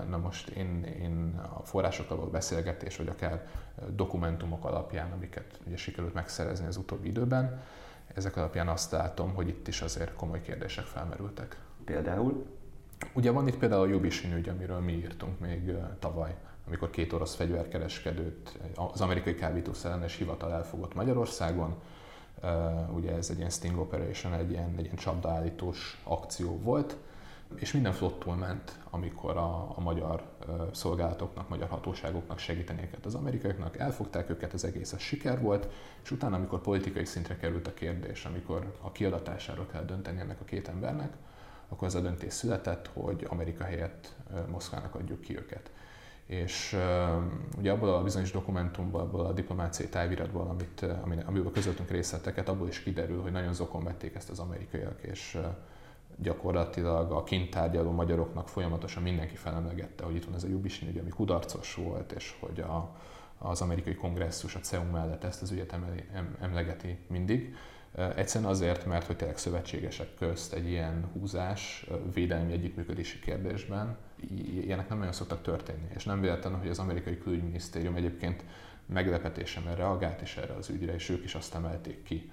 Na 0.08 0.16
most 0.16 0.48
én, 0.48 0.84
én 0.84 1.40
a 1.58 1.62
forrásokkal 1.62 2.16
való 2.16 2.30
beszélgetés, 2.30 2.96
vagy 2.96 3.08
akár 3.08 3.46
dokumentumok 3.88 4.64
alapján, 4.64 5.12
amiket 5.12 5.60
ugye 5.66 5.76
sikerült 5.76 6.14
megszerezni 6.14 6.66
az 6.66 6.76
utóbbi 6.76 7.08
időben, 7.08 7.62
ezek 8.18 8.36
alapján 8.36 8.68
azt 8.68 8.90
látom, 8.90 9.34
hogy 9.34 9.48
itt 9.48 9.68
is 9.68 9.80
azért 9.80 10.14
komoly 10.14 10.42
kérdések 10.42 10.84
felmerültek. 10.84 11.58
Például? 11.84 12.46
Ugye 13.14 13.30
van 13.30 13.48
itt 13.48 13.56
például 13.58 13.82
a 13.82 13.86
Jubisin 13.86 14.32
ügy, 14.32 14.48
amiről 14.48 14.78
mi 14.78 14.92
írtunk 14.92 15.40
még 15.40 15.72
tavaly, 15.98 16.36
amikor 16.66 16.90
két 16.90 17.12
orosz 17.12 17.34
fegyverkereskedőt 17.34 18.58
az 18.74 19.00
amerikai 19.00 19.34
kábítószerellenes 19.34 20.16
hivatal 20.16 20.52
elfogott 20.52 20.94
Magyarországon. 20.94 21.74
Ugye 22.94 23.16
ez 23.16 23.30
egy 23.30 23.38
ilyen 23.38 23.50
sting 23.50 23.78
operation, 23.78 24.32
egy 24.32 24.50
ilyen, 24.50 24.74
egy 24.76 24.84
ilyen 24.84 24.96
csapdaállítós 24.96 26.00
akció 26.04 26.58
volt, 26.60 26.96
és 27.54 27.72
minden 27.72 27.92
flottul 27.92 28.34
ment, 28.34 28.78
amikor 28.90 29.36
a, 29.36 29.72
a 29.76 29.80
magyar 29.80 30.22
szolgálatoknak, 30.72 31.48
magyar 31.48 31.68
hatóságoknak 31.68 32.38
segíteni 32.38 32.82
őket 32.82 33.06
az 33.06 33.14
amerikaiaknak, 33.14 33.78
elfogták 33.78 34.30
őket, 34.30 34.52
az 34.52 34.64
egész 34.64 34.92
a 34.92 34.98
siker 34.98 35.40
volt, 35.40 35.68
és 36.02 36.10
utána, 36.10 36.36
amikor 36.36 36.60
politikai 36.60 37.04
szintre 37.04 37.36
került 37.36 37.66
a 37.66 37.74
kérdés, 37.74 38.24
amikor 38.24 38.76
a 38.80 38.92
kiadatásáról 38.92 39.66
kell 39.66 39.84
dönteni 39.84 40.20
ennek 40.20 40.40
a 40.40 40.44
két 40.44 40.68
embernek, 40.68 41.12
akkor 41.68 41.86
az 41.86 41.94
a 41.94 42.00
döntés 42.00 42.32
született, 42.32 42.90
hogy 42.92 43.26
Amerika 43.28 43.64
helyett 43.64 44.14
Moszkvának 44.50 44.94
adjuk 44.94 45.20
ki 45.20 45.36
őket. 45.36 45.70
És 46.26 46.76
ugye 47.58 47.72
abból 47.72 47.94
a 47.94 48.02
bizonyos 48.02 48.30
dokumentumból, 48.30 49.00
abból 49.00 49.26
a 49.26 49.32
diplomáciai 49.32 49.88
táviratból, 49.88 50.48
amit, 50.48 50.86
amiben 51.26 51.52
közöltünk 51.52 51.90
részleteket, 51.90 52.48
abból 52.48 52.68
is 52.68 52.82
kiderül, 52.82 53.22
hogy 53.22 53.32
nagyon 53.32 53.54
zokon 53.54 53.84
vették 53.84 54.14
ezt 54.14 54.30
az 54.30 54.38
amerikaiak, 54.38 55.02
és 55.02 55.38
gyakorlatilag 56.22 57.12
a 57.12 57.24
kint 57.24 57.50
tárgyaló 57.50 57.90
magyaroknak 57.90 58.48
folyamatosan 58.48 59.02
mindenki 59.02 59.36
felemlegette, 59.36 60.04
hogy 60.04 60.14
itt 60.14 60.24
van 60.24 60.34
ez 60.34 60.44
a 60.44 60.48
Jubisin 60.48 60.88
ügy, 60.88 60.98
ami 60.98 61.08
kudarcos 61.08 61.74
volt, 61.74 62.12
és 62.12 62.36
hogy 62.40 62.60
a, 62.60 62.96
az 63.38 63.60
amerikai 63.60 63.94
kongresszus 63.94 64.54
a 64.54 64.60
CEU 64.60 64.90
mellett 64.90 65.24
ezt 65.24 65.42
az 65.42 65.50
ügyet 65.50 65.72
emeli, 65.72 66.04
em, 66.12 66.36
emlegeti 66.40 66.98
mindig. 67.06 67.54
Egyszerűen 68.16 68.50
azért, 68.50 68.86
mert 68.86 69.06
hogy 69.06 69.16
tényleg 69.16 69.38
szövetségesek 69.38 70.14
közt 70.14 70.52
egy 70.52 70.68
ilyen 70.68 71.10
húzás 71.12 71.86
védelmi 72.14 72.52
együttműködési 72.52 73.18
kérdésben, 73.18 73.96
ilyenek 74.64 74.88
nem 74.88 74.98
nagyon 74.98 75.12
szoktak 75.12 75.42
történni. 75.42 75.88
És 75.94 76.04
nem 76.04 76.20
véletlen, 76.20 76.58
hogy 76.58 76.68
az 76.68 76.78
amerikai 76.78 77.18
külügyminisztérium 77.18 77.94
egyébként 77.94 78.44
meglepetésemre 78.86 79.74
reagált 79.74 80.22
is 80.22 80.36
erre 80.36 80.54
az 80.54 80.68
ügyre, 80.68 80.94
és 80.94 81.08
ők 81.08 81.24
is 81.24 81.34
azt 81.34 81.54
emelték 81.54 82.02
ki, 82.02 82.30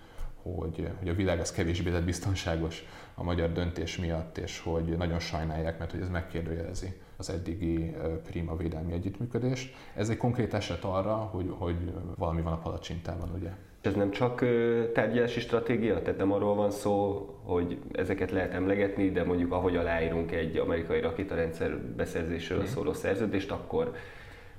hogy, 0.53 0.87
hogy 0.99 1.09
a 1.09 1.13
világ 1.13 1.39
az 1.39 1.51
kevésbé 1.51 1.89
lett 1.89 2.03
biztonságos 2.03 2.85
a 3.15 3.23
magyar 3.23 3.51
döntés 3.51 3.97
miatt, 3.97 4.37
és 4.37 4.59
hogy 4.59 4.97
nagyon 4.97 5.19
sajnálják, 5.19 5.79
mert 5.79 5.91
hogy 5.91 6.01
ez 6.01 6.09
megkérdőjelezi 6.09 6.93
az 7.17 7.29
eddigi 7.29 7.95
prima 8.23 8.55
védelmi 8.55 8.93
együttműködést. 8.93 9.75
Ez 9.95 10.09
egy 10.09 10.17
konkrét 10.17 10.53
eset 10.53 10.83
arra, 10.83 11.13
hogy, 11.15 11.53
hogy 11.57 11.75
valami 12.17 12.41
van 12.41 12.53
a 12.53 12.57
palacsintában, 12.59 13.31
ugye? 13.37 13.49
Ez 13.81 13.93
nem 13.93 14.11
csak 14.11 14.45
tárgyalási 14.93 15.39
stratégia, 15.39 16.01
tehát 16.01 16.19
nem 16.19 16.31
arról 16.31 16.55
van 16.55 16.71
szó, 16.71 17.25
hogy 17.43 17.79
ezeket 17.91 18.31
lehet 18.31 18.53
emlegetni, 18.53 19.11
de 19.11 19.23
mondjuk 19.23 19.51
ahogy 19.51 19.75
aláírunk 19.75 20.31
egy 20.31 20.57
amerikai 20.57 21.01
rakétarendszer 21.01 21.77
beszerzésről 21.79 22.57
hmm. 22.57 22.67
szóló 22.67 22.93
szerződést, 22.93 23.51
akkor 23.51 23.95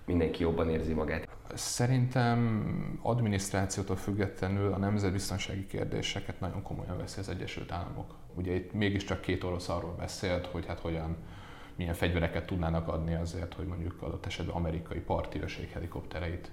mindenki 0.06 0.42
jobban 0.42 0.70
érzi 0.70 0.92
magát. 0.92 1.28
Szerintem 1.54 2.98
adminisztrációtól 3.02 3.96
függetlenül 3.96 4.72
a 4.72 4.78
nemzetbiztonsági 4.78 5.66
kérdéseket 5.66 6.40
nagyon 6.40 6.62
komolyan 6.62 6.96
veszi 6.96 7.20
az 7.20 7.28
Egyesült 7.28 7.72
Államok. 7.72 8.14
Ugye 8.34 8.54
itt 8.54 8.72
mégiscsak 8.72 9.20
két 9.20 9.44
orosz 9.44 9.68
arról 9.68 9.94
beszélt, 9.98 10.46
hogy 10.46 10.66
hát 10.66 10.80
hogyan 10.80 11.16
milyen 11.76 11.94
fegyvereket 11.94 12.46
tudnának 12.46 12.88
adni 12.88 13.14
azért, 13.14 13.54
hogy 13.54 13.66
mondjuk 13.66 14.02
adott 14.02 14.26
esetben 14.26 14.54
amerikai 14.54 15.00
parti 15.00 15.40
őrség 15.40 15.70
helikoptereit 15.70 16.50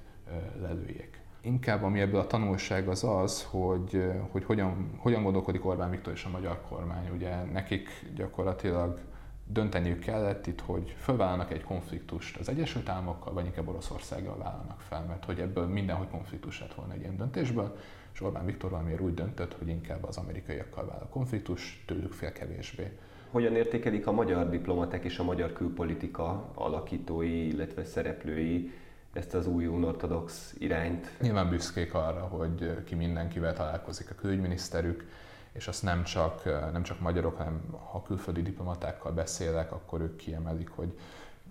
lelőjék. 0.61 1.21
Inkább 1.41 1.83
ami 1.83 1.99
ebből 1.99 2.19
a 2.19 2.27
tanulság 2.27 2.87
az 2.87 3.03
az, 3.03 3.43
hogy, 3.43 4.03
hogy 4.29 4.43
hogyan, 4.43 4.91
hogyan 4.97 5.23
gondolkodik 5.23 5.65
Orbán 5.65 5.89
Viktor 5.89 6.13
és 6.13 6.23
a 6.23 6.29
magyar 6.29 6.61
kormány. 6.69 7.09
Ugye 7.13 7.43
nekik 7.43 7.89
gyakorlatilag 8.15 8.99
dönteniük 9.45 9.99
kellett 9.99 10.47
itt, 10.47 10.61
hogy 10.61 10.95
fölvállalnak 10.99 11.51
egy 11.51 11.63
konfliktust 11.63 12.37
az 12.37 12.49
Egyesült 12.49 12.89
Államokkal, 12.89 13.33
vagy 13.33 13.45
inkább 13.45 13.67
Oroszországgal 13.67 14.37
vállalnak 14.37 14.79
fel, 14.79 15.05
mert 15.07 15.25
hogy 15.25 15.39
ebből 15.39 15.67
mindenhogy 15.67 16.09
konfliktus 16.09 16.59
lett 16.59 16.73
volna 16.73 16.93
egy 16.93 16.99
ilyen 16.99 17.17
döntésből, 17.17 17.77
és 18.13 18.21
Orbán 18.21 18.45
Viktor 18.45 18.69
valamiért 18.69 19.01
úgy 19.01 19.13
döntött, 19.13 19.53
hogy 19.53 19.67
inkább 19.67 20.03
az 20.03 20.17
amerikaiakkal 20.17 20.85
vállal 20.85 21.07
konfliktus, 21.09 21.83
tőlük 21.87 22.13
fél 22.13 22.31
kevésbé. 22.31 22.97
Hogyan 23.31 23.55
értékelik 23.55 24.07
a 24.07 24.11
magyar 24.11 24.49
diplomaták 24.49 25.03
és 25.03 25.17
a 25.17 25.23
magyar 25.23 25.53
külpolitika 25.53 26.51
alakítói, 26.53 27.47
illetve 27.47 27.83
szereplői 27.85 28.71
ezt 29.13 29.33
az 29.33 29.47
új 29.47 29.65
unortodox 29.65 30.55
irányt? 30.57 31.11
Nyilván 31.21 31.49
büszkék 31.49 31.93
arra, 31.93 32.21
hogy 32.21 32.83
ki 32.83 32.95
mindenkivel 32.95 33.53
találkozik 33.53 34.09
a 34.09 34.15
külügyminiszterük, 34.15 35.05
és 35.53 35.67
azt 35.67 35.83
nem 35.83 36.03
csak, 36.03 36.43
nem 36.71 36.83
csak 36.83 36.99
magyarok, 36.99 37.37
hanem 37.37 37.61
ha 37.91 38.01
külföldi 38.01 38.41
diplomatákkal 38.41 39.11
beszélek, 39.11 39.71
akkor 39.71 40.01
ők 40.01 40.15
kiemelik, 40.15 40.69
hogy 40.69 40.97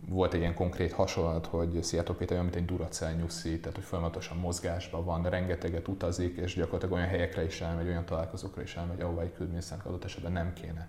volt 0.08 0.34
egy 0.34 0.40
ilyen 0.40 0.54
konkrét 0.54 0.92
hasonlat, 0.92 1.46
hogy 1.46 1.82
Szijjártó 1.82 2.14
Péter 2.14 2.32
olyan, 2.32 2.44
mint 2.44 2.56
egy 2.56 2.64
Duracell 2.64 3.12
nyuszi, 3.12 3.60
tehát 3.60 3.76
hogy 3.76 3.86
folyamatosan 3.86 4.36
mozgásban 4.36 5.04
van, 5.04 5.22
rengeteget 5.22 5.88
utazik, 5.88 6.36
és 6.36 6.54
gyakorlatilag 6.54 6.94
olyan 6.94 7.08
helyekre 7.08 7.44
is 7.44 7.60
elmegy, 7.60 7.86
olyan 7.86 8.04
találkozókra 8.04 8.62
is 8.62 8.76
elmegy, 8.76 9.00
ahova 9.00 9.20
egy 9.20 9.32
külügyminiszternek 9.32 9.86
adott 9.86 10.04
esetben 10.04 10.32
nem 10.32 10.52
kéne. 10.52 10.88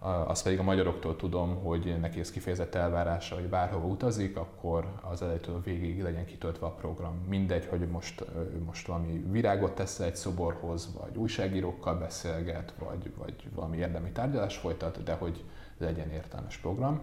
Azt 0.00 0.42
pedig 0.42 0.58
a 0.58 0.62
magyaroktól 0.62 1.16
tudom, 1.16 1.54
hogy 1.54 1.96
neki 2.00 2.20
ez 2.20 2.30
kifejezett 2.30 2.74
elvárása, 2.74 3.34
hogy 3.34 3.48
bárhova 3.48 3.86
utazik, 3.86 4.36
akkor 4.36 4.92
az 5.10 5.22
elejétől 5.22 5.62
végig 5.62 6.02
legyen 6.02 6.26
kitöltve 6.26 6.66
a 6.66 6.70
program. 6.70 7.24
Mindegy, 7.28 7.66
hogy 7.66 7.88
most, 7.88 8.24
most 8.66 8.86
valami 8.86 9.24
virágot 9.30 9.74
tesz 9.74 10.00
egy 10.00 10.16
szoborhoz, 10.16 10.88
vagy 11.00 11.16
újságírókkal 11.16 11.94
beszélget, 11.94 12.74
vagy, 12.78 13.12
vagy 13.16 13.34
valami 13.54 13.76
érdemi 13.76 14.10
tárgyalás 14.10 14.56
folytat, 14.56 15.02
de 15.02 15.12
hogy 15.12 15.44
legyen 15.78 16.10
értelmes 16.10 16.56
program. 16.56 17.00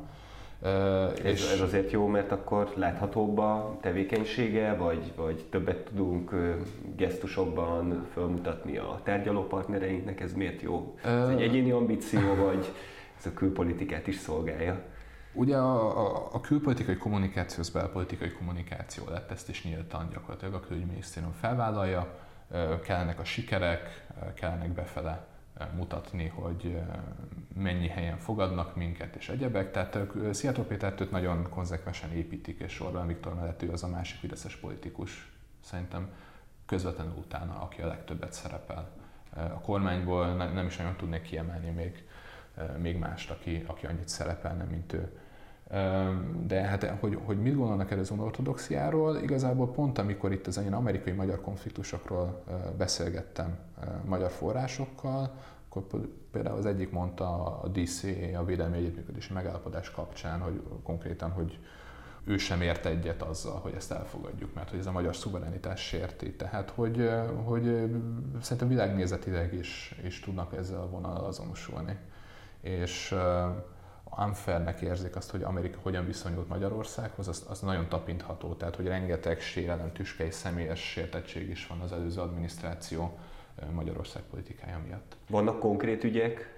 Ez, 0.61 1.19
és 1.23 1.51
ez 1.51 1.59
azért 1.61 1.91
jó, 1.91 2.07
mert 2.07 2.31
akkor 2.31 2.71
láthatóbb 2.75 3.37
a 3.37 3.77
tevékenysége, 3.81 4.75
vagy, 4.75 5.13
vagy 5.15 5.45
többet 5.49 5.85
tudunk 5.85 6.35
gesztusokban 6.95 8.07
felmutatni 8.13 8.77
a 8.77 8.99
tárgyalópartnereinknek, 9.03 10.19
ez 10.19 10.33
miért 10.33 10.61
jó? 10.61 10.97
Ez 11.03 11.27
egy 11.27 11.41
egyéni 11.41 11.71
ambíció, 11.71 12.35
vagy 12.35 12.71
ez 13.17 13.25
a 13.25 13.33
külpolitikát 13.33 14.07
is 14.07 14.15
szolgálja? 14.15 14.81
Ugye 15.33 15.57
a, 15.57 15.99
a, 16.05 16.29
a 16.31 16.39
külpolitikai 16.39 16.95
kommunikáció 16.95 17.59
az 17.59 17.69
belpolitikai 17.69 18.31
kommunikáció 18.31 19.03
lett, 19.09 19.31
ezt 19.31 19.49
is 19.49 19.63
nyíltan 19.63 20.09
gyakorlatilag 20.11 20.53
a 20.53 20.59
külügyminisztérium 20.59 21.31
felvállalja, 21.31 22.19
kellenek 22.83 23.19
a 23.19 23.23
sikerek, 23.23 24.05
kellenek 24.35 24.73
befele 24.73 25.34
mutatni, 25.75 26.27
hogy 26.27 26.81
mennyi 27.55 27.87
helyen 27.87 28.17
fogadnak 28.17 28.75
minket 28.75 29.15
és 29.15 29.29
egyebek. 29.29 29.71
Tehát 29.71 29.97
Szijjártó 30.31 30.63
Pétert 30.63 31.01
őt 31.01 31.11
nagyon 31.11 31.49
konzekvensen 31.49 32.11
építik, 32.11 32.59
és 32.59 32.81
Orbán 32.81 33.07
Viktor 33.07 33.35
mellett 33.35 33.61
ő 33.61 33.71
az 33.71 33.83
a 33.83 33.87
másik 33.87 34.19
fideszes 34.19 34.55
politikus, 34.55 35.31
szerintem 35.63 36.09
közvetlenül 36.65 37.13
utána, 37.17 37.61
aki 37.61 37.81
a 37.81 37.87
legtöbbet 37.87 38.33
szerepel. 38.33 38.89
A 39.29 39.61
kormányból 39.61 40.33
nem 40.33 40.65
is 40.65 40.77
nagyon 40.77 40.95
tudnék 40.95 41.21
kiemelni 41.21 41.69
még, 41.69 42.07
még 42.77 42.97
mást, 42.97 43.31
aki, 43.31 43.63
aki 43.67 43.85
annyit 43.85 44.07
szerepelne, 44.07 44.63
mint 44.63 44.93
ő. 44.93 45.19
De 46.47 46.61
hát, 46.61 46.83
hogy, 46.99 47.19
hogy 47.25 47.41
mit 47.41 47.55
gondolnak 47.55 47.91
erről 47.91 48.03
az 48.03 48.11
unortodoxiáról, 48.11 49.17
igazából 49.17 49.71
pont 49.71 49.97
amikor 49.97 50.31
itt 50.31 50.47
az 50.47 50.57
ilyen 50.57 50.73
amerikai-magyar 50.73 51.41
konfliktusokról 51.41 52.43
beszélgettem 52.77 53.57
magyar 54.05 54.31
forrásokkal, 54.31 55.31
akkor 55.69 55.99
például 56.31 56.57
az 56.57 56.65
egyik 56.65 56.91
mondta 56.91 57.59
a 57.61 57.67
DC, 57.67 58.03
a 58.37 58.45
Védelmi 58.45 58.77
Együttműködési 58.77 59.33
Megállapodás 59.33 59.91
kapcsán, 59.91 60.39
hogy 60.39 60.61
konkrétan, 60.83 61.31
hogy 61.31 61.59
ő 62.23 62.37
sem 62.37 62.61
ért 62.61 62.85
egyet 62.85 63.21
azzal, 63.21 63.59
hogy 63.59 63.73
ezt 63.75 63.91
elfogadjuk, 63.91 64.53
mert 64.53 64.69
hogy 64.69 64.79
ez 64.79 64.85
a 64.85 64.91
magyar 64.91 65.15
szuverenitás 65.15 65.81
sérti. 65.81 66.33
Tehát, 66.33 66.69
hogy, 66.69 67.09
hogy 67.43 67.63
szerintem 68.41 68.67
világnézetileg 68.67 69.53
is, 69.53 69.95
is 70.03 70.19
tudnak 70.19 70.55
ezzel 70.57 70.81
a 70.81 70.89
vonal 70.89 71.25
azonosulni. 71.25 71.97
És 72.61 73.15
unfairnek 74.17 74.81
érzik 74.81 75.15
azt, 75.15 75.31
hogy 75.31 75.43
Amerika 75.43 75.77
hogyan 75.81 76.05
viszonyult 76.05 76.47
Magyarországhoz, 76.47 77.27
az, 77.27 77.45
az 77.49 77.59
nagyon 77.59 77.89
tapintható. 77.89 78.53
Tehát, 78.53 78.75
hogy 78.75 78.87
rengeteg 78.87 79.41
sérelem, 79.41 79.91
tüske 79.91 80.25
és 80.25 80.33
személyes 80.33 80.79
sértettség 80.79 81.49
is 81.49 81.67
van 81.67 81.79
az 81.79 81.91
előző 81.91 82.21
adminisztráció 82.21 83.17
Magyarország 83.73 84.21
politikája 84.29 84.79
miatt. 84.87 85.15
Vannak 85.29 85.59
konkrét 85.59 86.03
ügyek, 86.03 86.55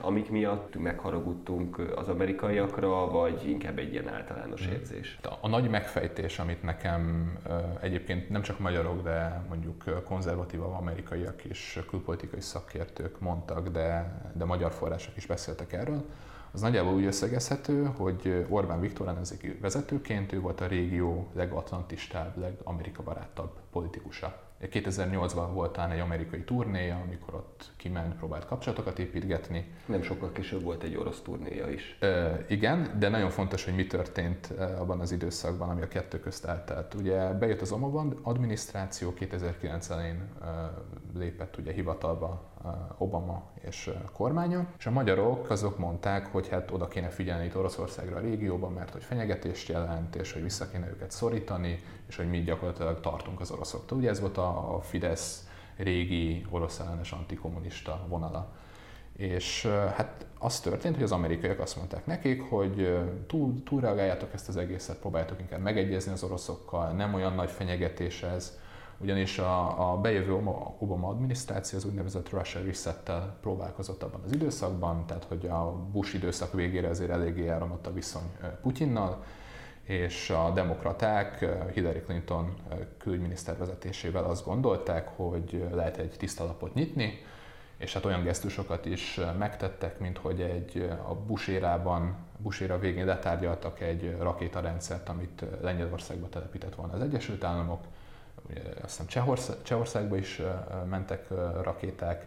amik 0.00 0.30
miatt 0.30 0.76
megharagudtunk 0.78 1.78
az 1.96 2.08
amerikaiakra, 2.08 3.10
vagy 3.10 3.48
inkább 3.48 3.78
egy 3.78 3.92
ilyen 3.92 4.08
általános 4.08 4.64
hmm. 4.64 4.72
érzés? 4.72 5.18
A, 5.22 5.34
a 5.40 5.48
nagy 5.48 5.70
megfejtés, 5.70 6.38
amit 6.38 6.62
nekem 6.62 7.32
egyébként 7.80 8.28
nem 8.28 8.42
csak 8.42 8.58
magyarok, 8.58 9.02
de 9.02 9.44
mondjuk 9.48 10.02
konzervatívabb 10.04 10.72
amerikaiak 10.72 11.44
és 11.44 11.80
külpolitikai 11.88 12.40
szakértők 12.40 13.20
mondtak, 13.20 13.68
de, 13.68 14.20
de 14.32 14.44
magyar 14.44 14.72
források 14.72 15.16
is 15.16 15.26
beszéltek 15.26 15.72
erről, 15.72 16.04
az 16.52 16.60
nagyjából 16.60 16.94
úgy 16.94 17.04
összegezhető, 17.04 17.84
hogy 17.84 18.46
Orbán 18.48 18.80
Viktor 18.80 19.08
ellenzéki 19.08 19.58
vezetőként 19.60 20.32
ő 20.32 20.40
volt 20.40 20.60
a 20.60 20.66
régió 20.66 21.28
legatlantistább, 21.32 22.38
legamerika 22.38 23.02
barátabb 23.02 23.58
politikusa. 23.72 24.49
2008-ban 24.66 25.48
volt 25.52 25.72
talán 25.72 25.90
egy 25.90 26.00
amerikai 26.00 26.44
turnéja, 26.44 27.00
amikor 27.06 27.34
ott 27.34 27.70
kiment, 27.76 28.14
próbált 28.14 28.46
kapcsolatokat 28.46 28.98
építgetni. 28.98 29.72
Nem 29.86 30.02
sokkal 30.02 30.32
később 30.32 30.62
volt 30.62 30.82
egy 30.82 30.96
orosz 30.96 31.20
turnéja 31.20 31.68
is. 31.70 31.96
E, 32.00 32.44
igen, 32.48 32.94
de 32.98 33.08
nagyon 33.08 33.30
fontos, 33.30 33.64
hogy 33.64 33.74
mi 33.74 33.86
történt 33.86 34.46
abban 34.78 35.00
az 35.00 35.12
időszakban, 35.12 35.68
ami 35.68 35.82
a 35.82 35.88
kettő 35.88 36.20
közt 36.20 36.44
eltelt. 36.44 36.94
Ugye 36.94 37.32
bejött 37.32 37.60
az 37.60 37.72
Obama 37.72 38.12
adminisztráció, 38.22 39.14
2009 39.14 39.90
elején 39.90 40.28
lépett 41.14 41.56
ugye 41.56 41.72
hivatalba 41.72 42.48
Obama 42.98 43.50
és 43.60 43.90
kormánya, 44.12 44.66
és 44.78 44.86
a 44.86 44.90
magyarok 44.90 45.50
azok 45.50 45.78
mondták, 45.78 46.26
hogy 46.26 46.48
hát 46.48 46.70
oda 46.70 46.88
kéne 46.88 47.08
figyelni 47.08 47.44
itt 47.44 47.56
Oroszországra 47.56 48.16
a 48.16 48.20
régióban, 48.20 48.72
mert 48.72 48.92
hogy 48.92 49.02
fenyegetést 49.02 49.68
jelent, 49.68 50.16
és 50.16 50.32
hogy 50.32 50.42
vissza 50.42 50.68
kéne 50.68 50.88
őket 50.88 51.10
szorítani, 51.10 51.78
és 52.10 52.16
hogy 52.16 52.28
mi 52.28 52.42
gyakorlatilag 52.42 53.00
tartunk 53.00 53.40
az 53.40 53.50
oroszoktól. 53.50 53.98
Ugye 53.98 54.08
ez 54.08 54.20
volt 54.20 54.36
a 54.36 54.80
Fidesz 54.82 55.48
régi 55.76 56.46
orosz 56.50 56.78
ellenes 56.78 57.12
antikommunista 57.12 58.06
vonala. 58.08 58.52
És 59.16 59.66
hát 59.96 60.26
az 60.38 60.60
történt, 60.60 60.94
hogy 60.94 61.04
az 61.04 61.12
amerikaiak 61.12 61.60
azt 61.60 61.76
mondták 61.76 62.06
nekik, 62.06 62.42
hogy 62.42 62.98
túl, 63.26 63.62
túlreagáljátok 63.62 64.34
ezt 64.34 64.48
az 64.48 64.56
egészet, 64.56 64.98
próbáljátok 64.98 65.40
inkább 65.40 65.60
megegyezni 65.60 66.12
az 66.12 66.22
oroszokkal, 66.22 66.90
nem 66.90 67.14
olyan 67.14 67.34
nagy 67.34 67.50
fenyegetés 67.50 68.22
ez, 68.22 68.58
ugyanis 68.98 69.38
a, 69.38 69.90
a 69.92 70.00
bejövő 70.00 70.32
Obama 70.78 71.08
adminisztráció 71.08 71.78
az 71.78 71.84
úgynevezett 71.84 72.30
Russia 72.30 72.62
Reset-tel 72.62 73.36
próbálkozott 73.40 74.02
abban 74.02 74.20
az 74.24 74.32
időszakban, 74.32 75.06
tehát 75.06 75.24
hogy 75.24 75.46
a 75.46 75.72
Bush 75.92 76.14
időszak 76.14 76.52
végére 76.52 76.88
azért 76.88 77.10
eléggé 77.10 77.48
elromlott 77.48 77.86
a 77.86 77.92
viszony 77.92 78.30
Putyinnal, 78.62 79.24
és 79.82 80.30
a 80.30 80.50
demokraták 80.54 81.44
Hillary 81.72 82.00
Clinton 82.00 82.54
külügyminiszter 82.98 83.58
vezetésével 83.58 84.24
azt 84.24 84.44
gondolták, 84.44 85.08
hogy 85.16 85.64
lehet 85.72 85.96
egy 85.96 86.14
tiszta 86.18 86.44
lapot 86.44 86.74
nyitni, 86.74 87.24
és 87.76 87.92
hát 87.92 88.04
olyan 88.04 88.22
gesztusokat 88.22 88.86
is 88.86 89.20
megtettek, 89.38 89.98
mint 89.98 90.18
hogy 90.18 90.40
egy 90.40 90.90
a 91.08 91.14
Bush-érában, 91.14 92.16
Bush-éra 92.38 92.78
végén 92.78 93.06
letárgyaltak 93.06 93.80
egy 93.80 94.16
rakétarendszert, 94.18 95.08
amit 95.08 95.44
Lengyelországba 95.60 96.28
telepített 96.28 96.74
volna 96.74 96.92
az 96.92 97.00
Egyesült 97.00 97.44
Államok, 97.44 97.80
azt 98.82 98.90
hiszem 98.90 99.06
Csehország, 99.06 99.56
Csehországba 99.62 100.16
is 100.16 100.42
mentek 100.88 101.28
rakéták, 101.62 102.26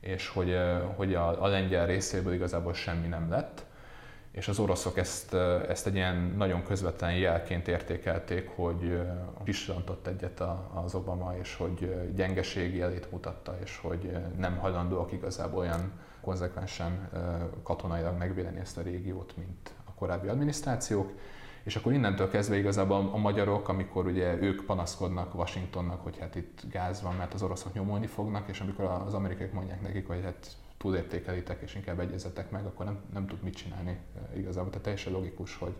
és 0.00 0.28
hogy, 0.28 0.58
hogy 0.96 1.14
a, 1.14 1.42
a 1.42 1.46
lengyel 1.46 1.86
részéből 1.86 2.32
igazából 2.32 2.74
semmi 2.74 3.06
nem 3.06 3.30
lett, 3.30 3.64
és 4.34 4.48
az 4.48 4.58
oroszok 4.58 4.98
ezt, 4.98 5.34
ezt 5.68 5.86
egy 5.86 5.94
ilyen 5.94 6.34
nagyon 6.36 6.62
közvetlen 6.62 7.16
jelként 7.16 7.68
értékelték, 7.68 8.48
hogy 8.54 9.00
vislantott 9.44 10.06
egyet 10.06 10.42
az 10.84 10.94
Obama, 10.94 11.34
és 11.40 11.56
hogy 11.56 12.10
gyengeségi 12.14 12.76
jelét 12.76 13.10
mutatta, 13.10 13.56
és 13.62 13.78
hogy 13.82 14.16
nem 14.38 14.56
hajlandóak 14.56 15.12
igazából 15.12 15.58
olyan 15.58 15.92
konzekvensen 16.20 17.08
katonailag 17.62 18.18
megvédeni 18.18 18.60
ezt 18.60 18.78
a 18.78 18.82
régiót, 18.82 19.36
mint 19.36 19.70
a 19.84 19.92
korábbi 19.94 20.28
adminisztrációk. 20.28 21.12
És 21.64 21.76
akkor 21.76 21.92
innentől 21.92 22.30
kezdve 22.30 22.56
igazából 22.56 23.10
a 23.12 23.16
magyarok, 23.16 23.68
amikor 23.68 24.06
ugye 24.06 24.36
ők 24.40 24.64
panaszkodnak 24.64 25.34
Washingtonnak, 25.34 26.02
hogy 26.02 26.18
hát 26.18 26.34
itt 26.34 26.60
gáz 26.70 27.02
van, 27.02 27.14
mert 27.14 27.34
az 27.34 27.42
oroszok 27.42 27.72
nyomulni 27.72 28.06
fognak, 28.06 28.48
és 28.48 28.60
amikor 28.60 28.84
az 29.06 29.14
amerikaiak 29.14 29.52
mondják 29.52 29.80
nekik, 29.80 30.06
hogy 30.06 30.20
hát 30.24 30.56
túlértékelitek 30.84 31.60
és 31.62 31.74
inkább 31.74 32.00
egyezetek 32.00 32.50
meg, 32.50 32.64
akkor 32.64 32.84
nem, 32.84 32.98
nem 33.12 33.26
tud 33.26 33.42
mit 33.42 33.54
csinálni 33.54 33.98
igazából. 34.36 34.68
Tehát 34.68 34.82
teljesen 34.82 35.12
logikus, 35.12 35.56
hogy, 35.56 35.74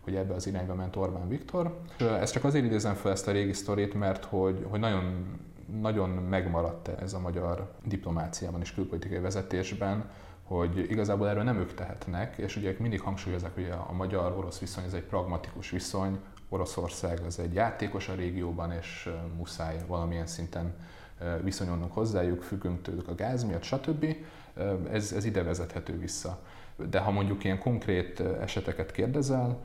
hogy 0.00 0.16
ebbe 0.16 0.34
az 0.34 0.46
irányba 0.46 0.74
ment 0.74 0.96
Orbán 0.96 1.28
Viktor. 1.28 1.80
Ezt 1.98 2.32
csak 2.32 2.44
azért 2.44 2.64
idézem 2.64 2.94
fel 2.94 3.12
ezt 3.12 3.28
a 3.28 3.32
régi 3.32 3.52
sztorit, 3.52 3.94
mert 3.94 4.24
hogy, 4.24 4.66
hogy 4.68 4.80
nagyon, 4.80 5.38
nagyon 5.80 6.08
megmaradt 6.08 6.88
ez 6.88 7.12
a 7.12 7.20
magyar 7.20 7.72
diplomáciában 7.84 8.60
és 8.60 8.74
külpolitikai 8.74 9.18
vezetésben, 9.18 10.10
hogy 10.42 10.78
igazából 10.90 11.28
erről 11.28 11.42
nem 11.42 11.58
ők 11.58 11.74
tehetnek, 11.74 12.38
és 12.38 12.56
ugye 12.56 12.76
mindig 12.78 13.00
hangsúlyozzák, 13.00 13.54
hogy 13.54 13.70
a 13.88 13.92
magyar-orosz 13.92 14.58
viszony 14.58 14.84
ez 14.84 14.92
egy 14.92 15.04
pragmatikus 15.04 15.70
viszony, 15.70 16.18
Oroszország 16.48 17.20
az 17.26 17.38
egy 17.38 17.54
játékos 17.54 18.08
a 18.08 18.14
régióban, 18.14 18.72
és 18.72 19.10
muszáj 19.36 19.76
valamilyen 19.86 20.26
szinten 20.26 20.74
viszonyulnunk 21.42 21.92
hozzájuk, 21.92 22.42
függünk 22.42 22.82
tőlük 22.82 23.08
a 23.08 23.14
gáz 23.14 23.44
miatt, 23.44 23.62
stb. 23.62 24.16
Ez, 24.90 25.12
ez 25.12 25.24
ide 25.24 25.42
vezethető 25.42 25.98
vissza. 25.98 26.38
De 26.90 26.98
ha 26.98 27.10
mondjuk 27.10 27.44
ilyen 27.44 27.58
konkrét 27.58 28.20
eseteket 28.20 28.90
kérdezel, 28.90 29.58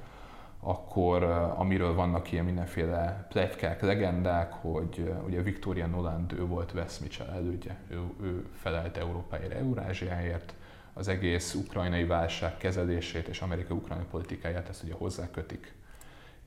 akkor 0.60 1.24
amiről 1.58 1.94
vannak 1.94 2.32
ilyen 2.32 2.46
mindenféle 2.46 3.26
plegykák, 3.30 3.82
legendák, 3.82 4.54
hogy 4.54 5.14
ugye 5.26 5.42
Victoria 5.42 5.88
Noland, 5.88 6.34
ő 6.34 6.46
volt 6.46 6.74
Wes 6.74 7.00
Mitchell 7.00 7.28
elődje, 7.28 7.78
ő, 7.90 8.00
ő 8.22 8.46
felelt 8.54 8.98
Európáért, 8.98 9.54
Eurázsiáért, 9.54 10.54
az 10.94 11.08
egész 11.08 11.54
ukrajnai 11.54 12.06
válság 12.06 12.58
kezelését 12.58 13.28
és 13.28 13.42
amerikai-ukrajnai 13.42 14.06
politikáját 14.12 14.70
ezt 14.70 14.84
ugye 14.84 14.94
hozzákötik. 14.94 15.74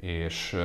És 0.01 0.57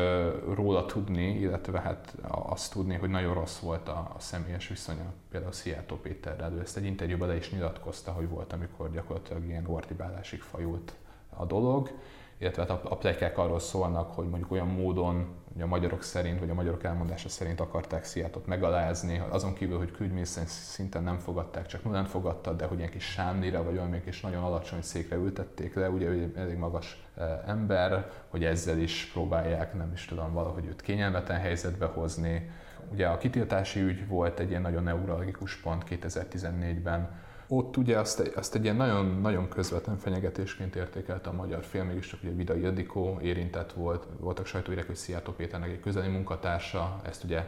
róla 0.53 0.85
tudni, 0.85 1.39
illetve 1.39 1.79
hát 1.79 2.15
azt 2.27 2.71
tudni, 2.71 2.95
hogy 2.95 3.09
nagyon 3.09 3.33
rossz 3.33 3.59
volt 3.59 3.87
a, 3.87 4.11
a 4.15 4.19
személyes 4.19 4.67
viszonya, 4.67 5.13
például 5.31 5.51
Szijjártó 5.51 5.95
Péterrel, 5.95 6.53
ő 6.53 6.59
ezt 6.59 6.77
egy 6.77 6.85
interjúban 6.85 7.27
le 7.27 7.35
is 7.35 7.51
nyilatkozta, 7.51 8.11
hogy 8.11 8.29
volt, 8.29 8.53
amikor 8.53 8.91
gyakorlatilag 8.91 9.45
ilyen 9.45 9.67
ordibálásig 9.67 10.41
fajult 10.41 10.93
a 11.29 11.45
dolog, 11.45 11.91
illetve 12.37 12.61
hát 12.61 12.71
a, 12.71 12.81
a 12.89 12.97
plegykák 12.97 13.37
arról 13.37 13.59
szólnak, 13.59 14.13
hogy 14.13 14.29
mondjuk 14.29 14.51
olyan 14.51 14.67
módon, 14.67 15.27
hogy 15.53 15.61
a 15.61 15.67
magyarok 15.67 16.03
szerint, 16.03 16.39
vagy 16.39 16.49
a 16.49 16.53
magyarok 16.53 16.83
elmondása 16.83 17.29
szerint 17.29 17.59
akarták 17.59 18.03
Sziátot 18.03 18.45
megalázni, 18.45 19.23
azon 19.29 19.53
kívül, 19.53 19.77
hogy 19.77 19.91
külügyminiszter 19.91 20.47
szinten 20.47 21.03
nem 21.03 21.17
fogadták, 21.17 21.65
csak 21.65 21.83
nullán 21.83 22.05
fogadta, 22.05 22.53
de 22.53 22.65
hogy 22.65 22.77
ilyen 22.77 22.89
kis 22.89 23.03
sámnira, 23.03 23.63
vagy 23.63 23.77
olyan 23.77 24.01
kis 24.03 24.21
nagyon 24.21 24.43
alacsony 24.43 24.81
székre 24.81 25.15
ültették 25.15 25.75
le, 25.75 25.89
ugye 25.89 26.07
ő 26.07 26.33
elég 26.35 26.57
magas 26.57 27.03
e, 27.17 27.43
ember, 27.47 28.11
hogy 28.27 28.43
ezzel 28.43 28.77
is 28.77 29.09
próbálják, 29.13 29.73
nem 29.73 29.91
is 29.93 30.05
tudom, 30.05 30.33
valahogy 30.33 30.65
őt 30.65 30.81
kényelmetlen 30.81 31.39
helyzetbe 31.39 31.85
hozni. 31.85 32.49
Ugye 32.91 33.07
a 33.07 33.17
kitiltási 33.17 33.81
ügy 33.81 34.07
volt 34.07 34.39
egy 34.39 34.49
ilyen 34.49 34.61
nagyon 34.61 34.83
neuralgikus 34.83 35.55
pont 35.55 35.83
2014-ben, 35.89 37.09
ott 37.47 37.77
ugye 37.77 37.99
azt, 37.99 38.31
azt 38.35 38.55
egy 38.55 38.63
ilyen 38.63 38.75
nagyon, 38.75 39.05
nagyon 39.21 39.47
közvetlen 39.47 39.97
fenyegetésként 39.97 40.75
értékelte 40.75 41.29
a 41.29 41.33
magyar 41.33 41.63
fél, 41.63 41.83
mégiscsak 41.83 42.19
ugye 42.23 42.31
Vida 42.31 42.55
Ildikó 42.55 43.19
érintett 43.21 43.71
volt, 43.71 44.07
voltak 44.19 44.45
sajtóírek, 44.45 44.85
hogy 44.85 44.95
Szijjártó 44.95 45.31
Péternek 45.31 45.69
egy 45.69 45.79
közeli 45.79 46.07
munkatársa, 46.07 46.99
ezt 47.03 47.23
ugye 47.23 47.45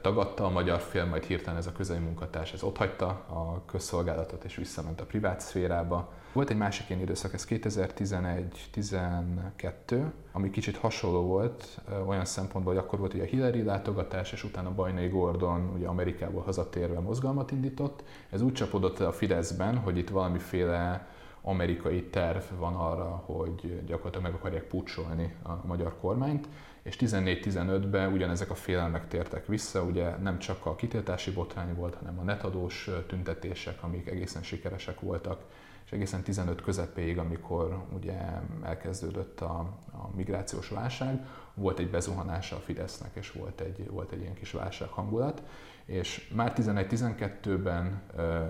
tagadta 0.00 0.44
a 0.44 0.50
magyar 0.50 0.80
fél, 0.80 1.04
majd 1.04 1.24
hirtelen 1.24 1.58
ez 1.58 1.66
a 1.66 1.72
közeli 1.72 2.00
munkatárs 2.00 2.52
ez 2.52 2.62
otthagyta 2.62 3.06
a 3.08 3.62
közszolgálatot 3.66 4.44
és 4.44 4.56
visszament 4.56 5.00
a 5.00 5.04
privát 5.04 5.40
szférába. 5.40 6.12
Volt 6.32 6.50
egy 6.50 6.56
másik 6.56 6.88
ilyen 6.88 7.00
időszak, 7.00 7.32
ez 7.32 7.46
2011-12, 7.48 10.04
ami 10.32 10.50
kicsit 10.50 10.76
hasonló 10.76 11.22
volt 11.22 11.80
olyan 12.06 12.24
szempontból, 12.24 12.74
hogy 12.74 12.82
akkor 12.82 12.98
volt 12.98 13.14
ugye 13.14 13.22
a 13.22 13.26
Hillary 13.26 13.62
látogatás, 13.62 14.32
és 14.32 14.44
utána 14.44 14.74
Bajnai 14.74 15.08
Gordon 15.08 15.72
ugye 15.74 15.86
Amerikából 15.86 16.42
hazatérve 16.42 17.00
mozgalmat 17.00 17.50
indított. 17.50 18.02
Ez 18.30 18.42
úgy 18.42 18.52
csapódott 18.52 19.00
a 19.00 19.12
Fideszben, 19.12 19.76
hogy 19.76 19.98
itt 19.98 20.10
valamiféle 20.10 21.08
amerikai 21.42 22.04
terv 22.04 22.42
van 22.58 22.74
arra, 22.74 23.22
hogy 23.26 23.82
gyakorlatilag 23.86 24.24
meg 24.24 24.34
akarják 24.34 24.64
pucsolni 24.64 25.36
a 25.42 25.66
magyar 25.66 25.96
kormányt, 26.00 26.48
és 26.82 26.96
14-15-ben 27.00 28.12
ugyanezek 28.12 28.50
a 28.50 28.54
félelmek 28.54 29.08
tértek 29.08 29.46
vissza, 29.46 29.82
ugye 29.82 30.16
nem 30.16 30.38
csak 30.38 30.66
a 30.66 30.74
kitiltási 30.74 31.30
botrány 31.30 31.74
volt, 31.74 31.94
hanem 31.94 32.18
a 32.18 32.22
netadós 32.22 32.90
tüntetések, 33.06 33.82
amik 33.82 34.08
egészen 34.08 34.42
sikeresek 34.42 35.00
voltak, 35.00 35.42
és 35.84 35.92
egészen 35.96 36.22
15 36.22 36.62
közepéig, 36.62 37.18
amikor 37.18 37.84
ugye 37.94 38.16
elkezdődött 38.62 39.40
a, 39.40 39.58
a 39.92 40.10
migrációs 40.16 40.68
válság, 40.68 41.26
volt 41.54 41.78
egy 41.78 41.90
bezuhanása 41.90 42.56
a 42.56 42.60
Fidesznek, 42.60 43.10
és 43.14 43.32
volt 43.32 43.60
egy, 43.60 43.90
volt 43.90 44.12
egy 44.12 44.20
ilyen 44.20 44.34
kis 44.34 44.52
válság 44.52 44.88
hangulat, 44.88 45.42
és 45.84 46.30
már 46.34 46.52
11-12-ben, 46.56 48.02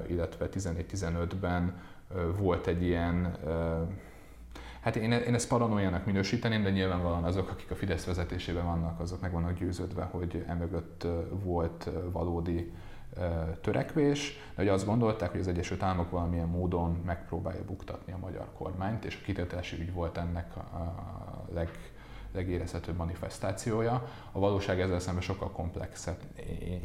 illetve 0.08 0.48
14-15-ben 0.52 1.80
volt 2.36 2.66
egy 2.66 2.82
ilyen 2.82 3.38
Hát 4.80 4.96
én, 4.96 5.12
én 5.12 5.34
ezt 5.34 5.48
paranoiának 5.48 6.06
minősíteném, 6.06 6.62
de 6.62 6.70
nyilvánvalóan 6.70 7.24
azok, 7.24 7.50
akik 7.50 7.70
a 7.70 7.74
Fidesz 7.74 8.04
vezetésében 8.04 8.64
vannak, 8.64 9.00
azok 9.00 9.20
meg 9.20 9.32
vannak 9.32 9.58
győződve, 9.58 10.02
hogy 10.02 10.44
emögött 10.48 11.06
volt 11.42 11.90
valódi 12.12 12.72
törekvés, 13.60 14.32
de 14.54 14.62
hogy 14.62 14.68
azt 14.68 14.86
gondolták, 14.86 15.30
hogy 15.30 15.40
az 15.40 15.48
Egyesült 15.48 15.82
Államok 15.82 16.10
valamilyen 16.10 16.48
módon 16.48 17.02
megpróbálja 17.04 17.64
buktatni 17.64 18.12
a 18.12 18.18
magyar 18.18 18.48
kormányt, 18.58 19.04
és 19.04 19.16
a 19.20 19.24
kitiltási 19.24 19.80
ügy 19.80 19.92
volt 19.92 20.16
ennek 20.16 20.56
a 20.56 20.96
leg, 21.52 21.68
legérezhetőbb 22.32 22.96
manifestációja. 22.96 24.08
A 24.32 24.38
valóság 24.38 24.80
ezzel 24.80 25.00
szemben 25.00 25.22
sokkal 25.22 25.50
komplexebb. 25.50 26.18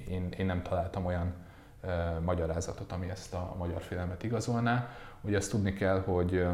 Én, 0.10 0.30
én, 0.38 0.46
nem 0.46 0.62
találtam 0.62 1.06
olyan 1.06 1.34
e, 1.82 2.20
magyarázatot, 2.26 2.92
ami 2.92 3.10
ezt 3.10 3.34
a 3.34 3.56
magyar 3.58 3.82
félelmet 3.82 4.24
igazolná. 4.24 4.90
Ugye 5.22 5.38
azt 5.38 5.52
tudni 5.52 5.74
kell, 5.74 6.02
hogy 6.02 6.46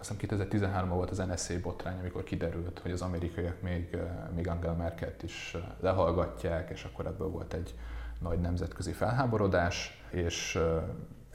azt 0.00 0.14
hiszem 0.18 0.38
2013-ban 0.38 0.94
volt 0.94 1.10
az 1.10 1.18
NSA 1.18 1.60
botrány, 1.62 1.98
amikor 1.98 2.24
kiderült, 2.24 2.78
hogy 2.78 2.90
az 2.90 3.02
amerikaiak 3.02 3.62
még, 3.62 3.96
még 4.34 4.48
Angela 4.48 4.74
Merkelt 4.74 5.22
is 5.22 5.56
lehallgatják, 5.80 6.70
és 6.70 6.84
akkor 6.84 7.06
ebből 7.06 7.28
volt 7.28 7.52
egy 7.52 7.74
nagy 8.20 8.40
nemzetközi 8.40 8.92
felháborodás, 8.92 10.04
és 10.10 10.60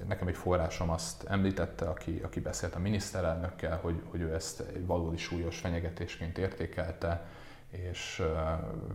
nekem 0.07 0.27
egy 0.27 0.35
forrásom 0.35 0.89
azt 0.89 1.23
említette, 1.23 1.85
aki, 1.85 2.21
aki 2.23 2.39
beszélt 2.39 2.75
a 2.75 2.79
miniszterelnökkel, 2.79 3.77
hogy, 3.77 4.01
hogy 4.09 4.21
ő 4.21 4.33
ezt 4.33 4.59
egy 4.59 4.85
valódi 4.85 5.17
súlyos 5.17 5.59
fenyegetésként 5.59 6.37
értékelte, 6.37 7.25
és 7.73 8.21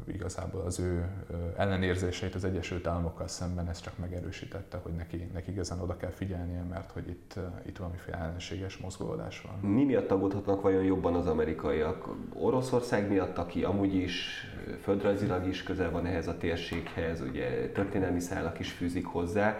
uh, 0.06 0.14
igazából 0.14 0.60
az 0.60 0.80
ő 0.80 1.08
ellenérzéseit 1.56 2.34
az 2.34 2.44
Egyesült 2.44 2.86
Államokkal 2.86 3.28
szemben 3.28 3.68
ez 3.68 3.80
csak 3.80 3.98
megerősítette, 3.98 4.78
hogy 4.82 4.92
neki, 4.92 5.30
neki 5.32 5.50
igazán 5.50 5.80
oda 5.80 5.96
kell 5.96 6.10
figyelnie, 6.10 6.62
mert 6.62 6.90
hogy 6.90 7.08
itt, 7.08 7.34
uh, 7.36 7.42
itt 7.66 7.76
valamiféle 7.76 8.16
ellenséges 8.16 8.76
mozgolódás 8.76 9.40
van. 9.40 9.70
Mi 9.72 9.84
miatt 9.84 10.10
aggódhatnak 10.10 10.62
vajon 10.62 10.84
jobban 10.84 11.14
az 11.14 11.26
amerikaiak? 11.26 12.08
Oroszország 12.34 13.08
miatt, 13.08 13.38
aki 13.38 13.64
amúgy 13.64 13.94
is 13.94 14.46
földrajzilag 14.82 15.46
is 15.46 15.62
közel 15.62 15.90
van 15.90 16.06
ehhez 16.06 16.28
a 16.28 16.36
térséghez, 16.36 17.20
ugye 17.20 17.70
történelmi 17.72 18.20
szálak 18.20 18.58
is 18.58 18.72
fűzik 18.72 19.06
hozzá, 19.06 19.56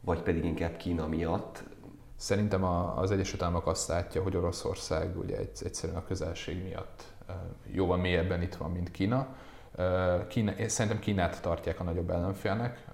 vagy 0.00 0.22
pedig 0.22 0.44
inkább 0.44 0.76
Kína 0.76 1.06
miatt? 1.06 1.62
Szerintem 2.16 2.64
az 2.96 3.10
Egyesült 3.10 3.42
Államok 3.42 3.66
azt 3.66 3.88
látja, 3.88 4.22
hogy 4.22 4.36
Oroszország 4.36 5.18
ugye 5.18 5.36
egyszerűen 5.36 5.98
a 5.98 6.04
közelség 6.04 6.62
miatt 6.62 7.13
jóval 7.72 7.96
mélyebben 7.96 8.42
itt 8.42 8.54
van, 8.54 8.70
mint 8.70 8.90
Kína. 8.90 9.36
Kína, 10.28 10.52
szerintem 10.66 11.00
Kínát 11.00 11.42
tartják 11.42 11.80
a 11.80 11.84
nagyobb 11.84 12.10
ellenfélnek. 12.10 12.84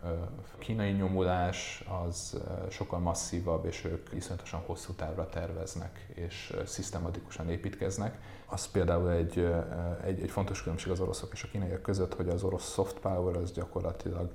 A 0.54 0.58
kínai 0.58 0.90
nyomulás 0.90 1.84
az 2.04 2.40
sokkal 2.70 2.98
masszívabb, 2.98 3.64
és 3.64 3.84
ők 3.84 4.08
iszonyatosan 4.14 4.60
hosszú 4.66 4.92
távra 4.92 5.28
terveznek, 5.28 6.06
és 6.14 6.56
szisztematikusan 6.64 7.50
építkeznek. 7.50 8.18
Az 8.46 8.70
például 8.70 9.10
egy, 9.10 9.52
egy, 10.04 10.22
egy 10.22 10.30
fontos 10.30 10.62
különbség 10.62 10.92
az 10.92 11.00
oroszok 11.00 11.32
és 11.32 11.42
a 11.42 11.48
kínaiak 11.48 11.82
között, 11.82 12.14
hogy 12.14 12.28
az 12.28 12.42
orosz 12.42 12.72
soft 12.72 12.98
power 12.98 13.36
az 13.36 13.52
gyakorlatilag 13.52 14.30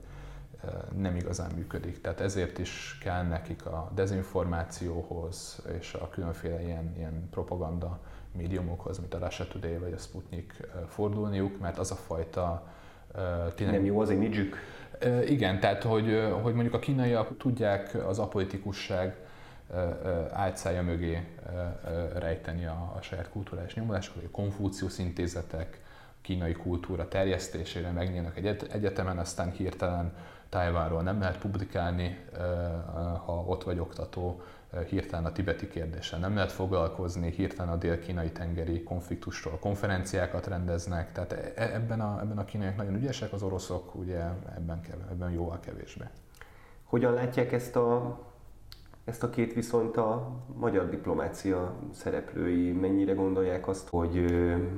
nem 0.98 1.16
igazán 1.16 1.52
működik. 1.56 2.02
Tehát 2.02 2.20
ezért 2.20 2.58
is 2.58 2.98
kell 3.02 3.24
nekik 3.24 3.66
a 3.66 3.92
dezinformációhoz 3.96 5.62
és 5.80 5.94
a 5.94 6.10
különféle 6.10 6.62
ilyen, 6.62 6.94
ilyen 6.98 7.30
propaganda 7.30 8.00
médiumokhoz, 8.36 9.00
mint 9.00 9.14
a 9.14 9.18
Russia 9.18 9.48
Today 9.48 9.78
vagy 9.78 9.94
a 9.94 9.98
Sputnik 9.98 10.68
fordulniuk, 10.88 11.60
mert 11.60 11.78
az 11.78 11.92
a 11.92 11.96
fajta 11.96 12.68
tényleg... 13.56 13.76
Nem 13.76 13.86
jó 13.86 14.00
az 14.00 14.10
imidzsük? 14.10 14.56
Igen, 15.28 15.60
tehát 15.60 15.84
hogy, 15.84 16.30
hogy 16.42 16.54
mondjuk 16.54 16.74
a 16.74 16.80
kínaiak 16.80 17.38
tudják 17.38 17.98
az 18.08 18.20
apolitikusság 18.20 19.16
álcája 20.32 20.82
mögé 20.82 21.28
rejteni 22.14 22.66
a, 22.66 22.94
a 22.98 23.02
saját 23.02 23.30
kulturális 23.30 23.74
nyomulásokat, 23.74 24.24
a 24.24 24.30
Konfúciusz 24.32 24.98
intézetek, 24.98 25.84
kínai 26.22 26.54
kultúra 26.54 27.08
terjesztésére 27.08 27.92
megnyílnak 27.92 28.38
egy 28.38 28.66
egyetemen, 28.72 29.18
aztán 29.18 29.52
hirtelen 29.52 30.14
Tájvánról 30.50 31.02
nem 31.02 31.20
lehet 31.20 31.38
publikálni, 31.38 32.18
ha 33.26 33.44
ott 33.48 33.64
vagy 33.64 33.80
oktató, 33.80 34.42
hirtelen 34.84 35.26
a 35.26 35.32
tibeti 35.32 35.68
kérdéssel 35.68 36.20
nem 36.20 36.36
lehet 36.36 36.52
foglalkozni, 36.52 37.32
hirtelen 37.32 37.74
a 37.74 37.78
dél-kínai 37.78 38.32
tengeri 38.32 38.84
konfliktusról 38.84 39.60
konferenciákat 39.60 40.48
rendeznek, 40.48 41.12
tehát 41.12 41.32
e, 41.32 41.52
e, 41.56 41.74
ebben 41.74 42.02
a, 42.02 42.20
ebben 42.22 42.38
a 42.38 42.46
kínaiak 42.46 42.76
nagyon 42.76 42.96
ügyesek, 42.96 43.34
az 43.34 43.44
oroszok 43.44 43.96
ugye 43.96 44.20
ebben, 44.56 44.82
ebben 45.12 45.32
jóval 45.32 45.60
kevésbé. 45.60 46.06
Hogyan 46.84 47.14
látják 47.14 47.52
ezt 47.52 47.76
a, 47.76 48.20
ezt 49.06 49.24
a 49.24 49.30
két 49.30 49.54
viszonyt 49.54 49.98
a 49.98 50.32
magyar 50.56 50.90
diplomácia 50.90 51.76
szereplői? 51.94 52.72
Mennyire 52.72 53.14
gondolják 53.14 53.68
azt, 53.68 53.90
hogy 53.90 54.26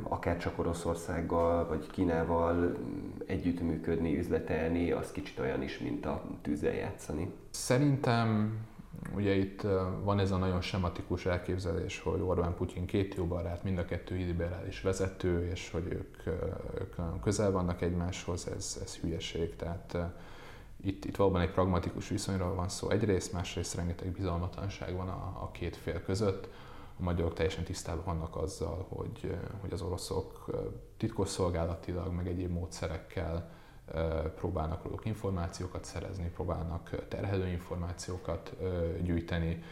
akár 0.03 0.38
csak 0.38 0.60
Oroszországgal 0.60 1.67
vagy 1.67 1.88
Kínával 1.91 2.77
együttműködni, 3.25 4.17
üzletelni, 4.17 4.91
az 4.91 5.12
kicsit 5.12 5.39
olyan 5.39 5.62
is, 5.62 5.79
mint 5.79 6.05
a 6.05 6.23
tűzzel 6.41 6.73
játszani? 6.73 7.33
Szerintem 7.49 8.57
Ugye 9.15 9.33
itt 9.36 9.62
van 10.03 10.19
ez 10.19 10.31
a 10.31 10.38
nagyon 10.38 10.62
sematikus 10.62 11.25
elképzelés, 11.25 11.99
hogy 11.99 12.21
Orbán 12.21 12.55
Putyin 12.55 12.86
két 12.86 13.15
jó 13.15 13.25
barát, 13.25 13.63
mind 13.63 13.77
a 13.77 13.86
kettő 13.86 14.15
liberális 14.15 14.81
vezető, 14.81 15.49
és 15.49 15.69
hogy 15.71 15.86
ők, 15.86 16.25
ők 16.79 16.97
nagyon 16.97 17.19
közel 17.19 17.51
vannak 17.51 17.81
egymáshoz, 17.81 18.47
ez, 18.47 18.79
ez 18.83 18.95
hülyeség. 18.95 19.55
Tehát 19.55 19.97
itt, 20.81 21.05
itt 21.05 21.15
valóban 21.15 21.41
egy 21.41 21.51
pragmatikus 21.51 22.07
viszonyról 22.07 22.55
van 22.55 22.69
szó 22.69 22.89
egyrészt, 22.89 23.33
másrészt 23.33 23.75
rengeteg 23.75 24.12
bizalmatlanság 24.12 24.95
van 24.95 25.07
a, 25.07 25.38
a 25.41 25.49
két 25.51 25.75
fél 25.75 26.03
között. 26.03 26.49
A 26.99 27.03
magyarok 27.03 27.33
teljesen 27.33 27.63
tisztában 27.63 28.03
vannak 28.05 28.36
azzal, 28.36 28.86
hogy, 28.89 29.38
hogy 29.62 29.73
az 29.73 29.81
oroszok 29.81 30.45
titkosszolgálatilag, 30.97 32.13
meg 32.13 32.27
egyéb 32.27 32.51
módszerekkel 32.51 33.51
próbálnak 34.36 34.84
róluk 34.84 35.06
információkat 35.06 35.86
szerezni, 35.86 36.30
próbálnak 36.30 37.08
terhelő 37.08 37.47
információkat 37.47 38.56
gyűjteni, 39.02 39.63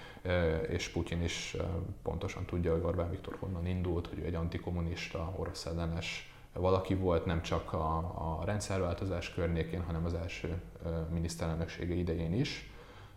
és 0.67 0.89
Putyin 0.89 1.23
is 1.23 1.57
pontosan 2.01 2.45
tudja, 2.45 2.71
hogy 2.71 2.83
Orbán 2.83 3.09
Viktor 3.09 3.37
honnan 3.39 3.65
indult, 3.65 4.07
hogy 4.07 4.19
ő 4.19 4.25
egy 4.25 4.35
antikommunista, 4.35 5.33
orosz 5.35 5.65
ellenes 5.65 6.33
valaki 6.53 6.95
volt, 6.95 7.25
nem 7.25 7.41
csak 7.41 7.73
a, 7.73 7.97
a 8.39 8.45
rendszerváltozás 8.45 9.33
környékén, 9.33 9.83
hanem 9.83 10.05
az 10.05 10.13
első 10.13 10.61
miniszterelnöksége 11.09 11.93
idején 11.93 12.33
is. 12.33 12.71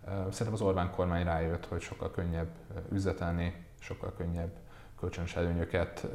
Szerintem 0.09 0.53
az 0.53 0.61
Orbán 0.61 0.91
kormány 0.91 1.25
rájött, 1.25 1.67
hogy 1.67 1.81
sokkal 1.81 2.11
könnyebb 2.11 2.51
üzletelni, 2.93 3.65
sokkal 3.79 4.13
könnyebb 4.17 4.53
kölcsönös 5.01 5.37
előnyöket 5.37 6.07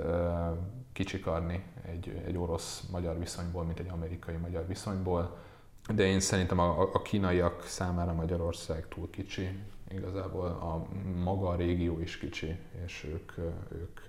kicsikarni 0.93 1.63
egy, 1.85 2.21
egy 2.25 2.37
orosz-magyar 2.37 3.19
viszonyból, 3.19 3.63
mint 3.63 3.79
egy 3.79 3.89
amerikai-magyar 3.89 4.67
viszonyból. 4.67 5.37
De 5.95 6.03
én 6.03 6.19
szerintem 6.19 6.59
a, 6.59 6.81
a 6.93 7.01
kínaiak 7.01 7.65
számára 7.65 8.13
Magyarország 8.13 8.87
túl 8.87 9.09
kicsi, 9.09 9.49
igazából 9.89 10.45
a 10.45 10.87
maga 11.23 11.47
a 11.47 11.55
régió 11.55 11.99
is 11.99 12.17
kicsi, 12.17 12.55
és 12.85 13.07
ők, 13.11 13.37
ők, 13.71 13.99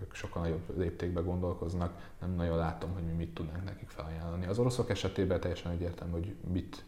ők 0.00 0.14
sokkal 0.14 0.42
nagyobb 0.42 0.78
léptékbe 0.78 1.20
gondolkoznak. 1.20 2.10
Nem 2.20 2.34
nagyon 2.34 2.56
látom, 2.56 2.92
hogy 2.92 3.02
mi 3.02 3.12
mit 3.12 3.34
tudnánk 3.34 3.64
nekik 3.64 3.88
felajánlani. 3.88 4.46
Az 4.46 4.58
oroszok 4.58 4.90
esetében 4.90 5.40
teljesen 5.40 5.72
egyértelmű, 5.72 6.12
hogy 6.12 6.34
mit, 6.52 6.84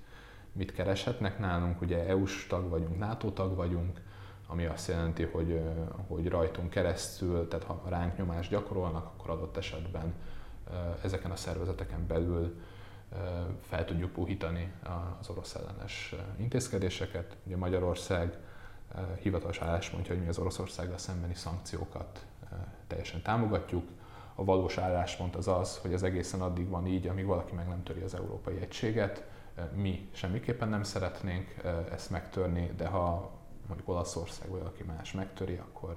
mit 0.53 0.73
kereshetnek 0.73 1.39
nálunk. 1.39 1.81
Ugye 1.81 2.07
EU-s 2.07 2.47
tag 2.47 2.69
vagyunk, 2.69 2.99
NATO 2.99 3.31
tag 3.31 3.55
vagyunk, 3.55 4.01
ami 4.55 4.65
azt 4.65 4.89
jelenti, 4.89 5.23
hogy, 5.23 5.61
hogy 6.09 6.29
rajtunk 6.29 6.71
keresztül, 6.71 7.49
tehát 7.49 7.67
ha 7.67 7.83
ránk 7.89 8.17
nyomást 8.17 8.51
gyakorolnak, 8.51 9.07
akkor 9.07 9.31
adott 9.31 9.57
esetben 9.57 10.15
ezeken 11.03 11.31
a 11.31 11.37
szervezeteken 11.37 12.07
belül 12.07 12.61
fel 13.61 13.85
tudjuk 13.85 14.13
puhítani 14.13 14.73
az 15.21 15.29
orosz 15.29 15.55
ellenes 15.55 16.15
intézkedéseket. 16.37 17.37
Ugye 17.47 17.57
Magyarország 17.57 18.39
hivatalos 19.21 19.61
álláspontja, 19.61 20.15
hogy 20.15 20.23
mi 20.23 20.29
az 20.29 20.39
Oroszországgal 20.39 20.99
szembeni 20.99 21.35
szankciókat 21.35 22.27
teljesen 22.87 23.23
támogatjuk. 23.23 23.89
A 24.35 24.45
valós 24.45 24.79
álláspont 24.79 25.37
az 25.37 25.49
az, 25.49 25.79
hogy 25.79 25.95
az 25.95 26.03
egészen 26.03 26.41
addig 26.41 26.69
van 26.69 26.87
így, 26.87 27.07
amíg 27.07 27.27
valaki 27.27 27.55
meg 27.55 27.69
nem 27.69 27.83
töri 27.83 28.01
az 28.01 28.15
európai 28.15 28.61
egységet. 28.61 29.25
Mi 29.73 30.09
semmiképpen 30.13 30.69
nem 30.69 30.83
szeretnénk 30.83 31.55
ezt 31.93 32.11
megtörni, 32.11 32.71
de 32.77 32.87
ha 32.87 33.33
mondjuk 33.67 33.89
Olaszország 33.89 34.49
vagy 34.49 34.63
aki 34.65 34.83
más 34.83 35.13
megtöri, 35.13 35.57
akkor, 35.57 35.97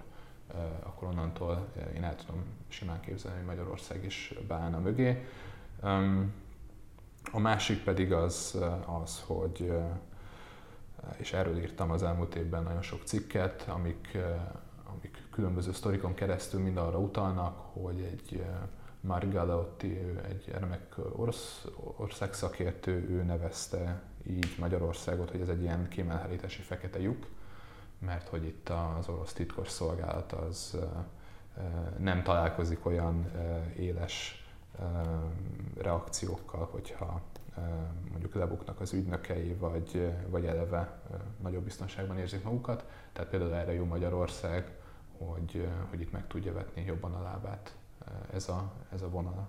akkor 0.84 1.08
onnantól 1.08 1.68
én 1.96 2.04
el 2.04 2.16
tudom 2.16 2.44
simán 2.68 3.00
képzelni, 3.00 3.38
hogy 3.38 3.48
Magyarország 3.48 4.06
is 4.06 4.34
beállna 4.48 4.80
mögé. 4.80 5.26
A 7.32 7.40
másik 7.40 7.84
pedig 7.84 8.12
az, 8.14 8.58
az 9.02 9.24
hogy, 9.26 9.72
és 11.18 11.34
erről 11.34 11.58
írtam 11.58 11.92
az 11.92 12.04
elmúlt 12.04 12.36
évben 12.36 12.64
nagyon 12.64 12.82
sok 12.82 13.04
cikket, 13.04 13.66
amik, 13.68 14.18
amik 14.84 15.28
különböző 15.32 15.72
sztorikon 15.72 16.14
keresztül 16.14 16.62
mind 16.62 16.78
arra 16.78 17.00
utalnak, 17.00 17.58
hogy 17.74 18.02
egy 18.02 18.44
Margalotti, 19.02 20.02
ő 20.02 20.24
egy 20.30 20.52
remek 20.60 20.96
ország 21.98 22.34
szakértő, 22.34 23.10
ő 23.10 23.24
nevezte 23.24 24.02
így 24.28 24.56
Magyarországot, 24.60 25.32
hogy 25.32 25.42
ez 25.42 25.50
egy 25.50 25.62
ilyen 25.62 25.88
kémelhárítási 25.88 26.62
fekete 26.62 27.00
lyuk, 27.00 27.28
mert 28.00 28.28
hogy 28.28 28.46
itt 28.46 28.70
az 28.70 29.10
orosz 29.10 29.34
titkos 29.34 29.70
szolgálat 29.70 30.32
az 30.32 30.78
nem 31.98 32.24
találkozik 32.24 32.86
olyan 32.86 33.32
éles 33.76 34.46
reakciókkal, 35.78 36.68
hogyha 36.72 37.22
mondjuk 38.12 38.34
lebuknak 38.34 38.80
az 38.80 38.94
ügynökei, 38.94 39.54
vagy, 39.54 40.14
vagy 40.30 40.46
eleve 40.46 41.00
nagyobb 41.42 41.64
biztonságban 41.64 42.18
érzik 42.18 42.44
magukat. 42.44 42.86
Tehát 43.14 43.30
például 43.30 43.54
erre 43.54 43.74
jó 43.74 43.86
Magyarország, 43.86 44.72
hogy, 45.18 45.68
hogy 45.90 46.02
itt 46.02 46.12
meg 46.12 46.28
tudja 46.28 46.54
vetni 46.54 46.84
jobban 46.86 47.14
a 47.14 47.22
lábát 47.22 47.76
ez 48.34 48.50
a, 48.50 48.72
ez 48.94 49.02
a 49.02 49.10
vonal 49.10 49.48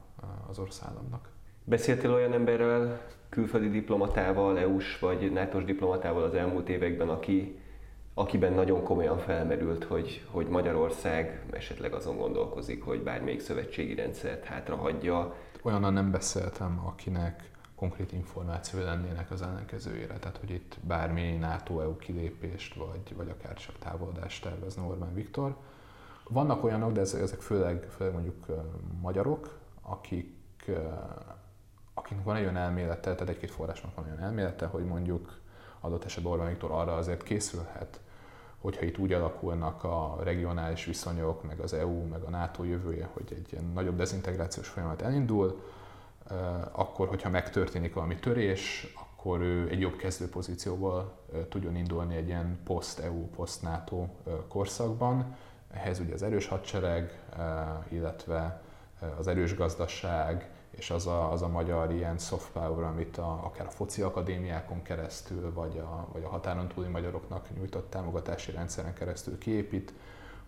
az 0.48 0.58
országomnak. 0.58 1.28
Beszéltél 1.64 2.12
olyan 2.12 2.32
emberrel, 2.32 3.00
külföldi 3.28 3.68
diplomatával, 3.68 4.58
EU-s 4.58 4.98
vagy 4.98 5.32
nato 5.32 5.60
diplomatával 5.60 6.22
az 6.22 6.34
elmúlt 6.34 6.68
években, 6.68 7.08
aki, 7.08 7.60
akiben 8.18 8.52
nagyon 8.52 8.82
komolyan 8.82 9.18
felmerült, 9.18 9.84
hogy, 9.84 10.26
hogy 10.30 10.48
Magyarország 10.48 11.44
esetleg 11.50 11.92
azon 11.92 12.16
gondolkozik, 12.16 12.84
hogy 12.84 13.02
bármelyik 13.02 13.40
szövetségi 13.40 13.94
rendszert 13.94 14.44
hátrahagyja. 14.44 15.34
Olyannal 15.62 15.90
nem 15.90 16.10
beszéltem, 16.10 16.82
akinek 16.86 17.50
konkrét 17.76 18.12
információi 18.12 18.82
lennének 18.82 19.30
az 19.30 19.42
ellenkezőjére, 19.42 20.18
tehát 20.18 20.36
hogy 20.36 20.50
itt 20.50 20.78
bármi 20.82 21.36
NATO-EU 21.36 21.96
kilépést, 21.96 22.74
vagy, 22.74 23.16
vagy 23.16 23.28
akár 23.28 23.54
csak 23.54 23.78
távoladást 23.78 24.42
tervezne 24.42 24.82
Orbán 24.82 25.14
Viktor. 25.14 25.56
Vannak 26.28 26.64
olyanok, 26.64 26.92
de 26.92 27.00
ezek 27.00 27.40
főleg, 27.40 27.86
főleg 27.96 28.12
mondjuk 28.14 28.46
magyarok, 29.00 29.58
akik, 29.82 30.70
akiknek 31.94 32.24
van 32.24 32.36
egy 32.36 32.42
olyan 32.42 32.56
elmélete, 32.56 33.14
tehát 33.14 33.28
egy-két 33.28 33.50
forrásnak 33.50 33.94
van 33.94 34.04
olyan 34.04 34.20
elmélete, 34.20 34.66
hogy 34.66 34.84
mondjuk 34.84 35.40
adott 35.80 36.04
esetben 36.04 36.32
Orbán 36.32 36.48
Viktor 36.48 36.70
arra 36.70 36.96
azért 36.96 37.22
készülhet, 37.22 38.00
hogyha 38.58 38.84
itt 38.84 38.98
úgy 38.98 39.12
alakulnak 39.12 39.84
a 39.84 40.18
regionális 40.22 40.84
viszonyok, 40.84 41.42
meg 41.42 41.60
az 41.60 41.72
EU, 41.72 42.06
meg 42.06 42.22
a 42.22 42.30
NATO 42.30 42.64
jövője, 42.64 43.08
hogy 43.12 43.26
egy 43.30 43.48
ilyen 43.52 43.64
nagyobb 43.64 43.96
dezintegrációs 43.96 44.68
folyamat 44.68 45.02
elindul, 45.02 45.60
akkor, 46.72 47.08
hogyha 47.08 47.30
megtörténik 47.30 47.94
valami 47.94 48.16
törés, 48.16 48.94
akkor 49.00 49.40
ő 49.40 49.68
egy 49.68 49.80
jobb 49.80 49.96
kezdőpozícióból 49.96 51.12
tudjon 51.48 51.76
indulni 51.76 52.16
egy 52.16 52.26
ilyen 52.26 52.58
post-EU, 52.64 53.26
post-NATO 53.26 54.06
korszakban. 54.48 55.36
Ehhez 55.72 56.00
ugye 56.00 56.14
az 56.14 56.22
erős 56.22 56.46
hadsereg, 56.46 57.22
illetve 57.88 58.62
az 59.18 59.26
erős 59.26 59.56
gazdaság, 59.56 60.50
és 60.78 60.90
az 60.90 61.06
a, 61.06 61.32
az 61.32 61.42
a 61.42 61.48
magyar 61.48 61.92
ilyen 61.92 62.18
soft 62.18 62.52
power, 62.52 62.84
amit 62.84 63.16
a, 63.16 63.40
akár 63.44 63.66
a 63.66 63.70
foci 63.70 64.02
akadémiákon 64.02 64.82
keresztül, 64.82 65.52
vagy 65.52 65.78
a, 65.78 66.08
vagy 66.12 66.24
a 66.24 66.28
határon 66.28 66.68
túli 66.68 66.88
magyaroknak 66.88 67.56
nyújtott 67.56 67.90
támogatási 67.90 68.50
rendszeren 68.50 68.94
keresztül 68.94 69.38
kiépít, 69.38 69.92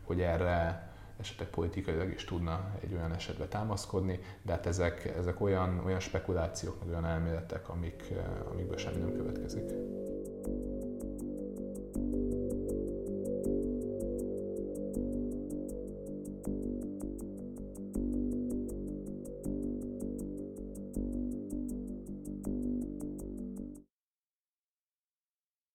hogy 0.04 0.20
erre 0.20 0.88
esetleg 1.20 1.48
politikailag 1.48 2.12
is 2.12 2.24
tudna 2.24 2.70
egy 2.80 2.94
olyan 2.94 3.12
esetbe 3.12 3.46
támaszkodni, 3.46 4.20
de 4.42 4.52
hát 4.52 4.66
ezek, 4.66 5.04
ezek 5.18 5.40
olyan, 5.40 5.82
olyan 5.84 6.00
spekulációk, 6.00 6.78
meg 6.78 6.88
olyan 6.88 7.06
elméletek, 7.06 7.68
amik, 7.68 8.12
amikből 8.50 8.76
semmi 8.76 8.98
nem 8.98 9.12
következik. 9.12 9.70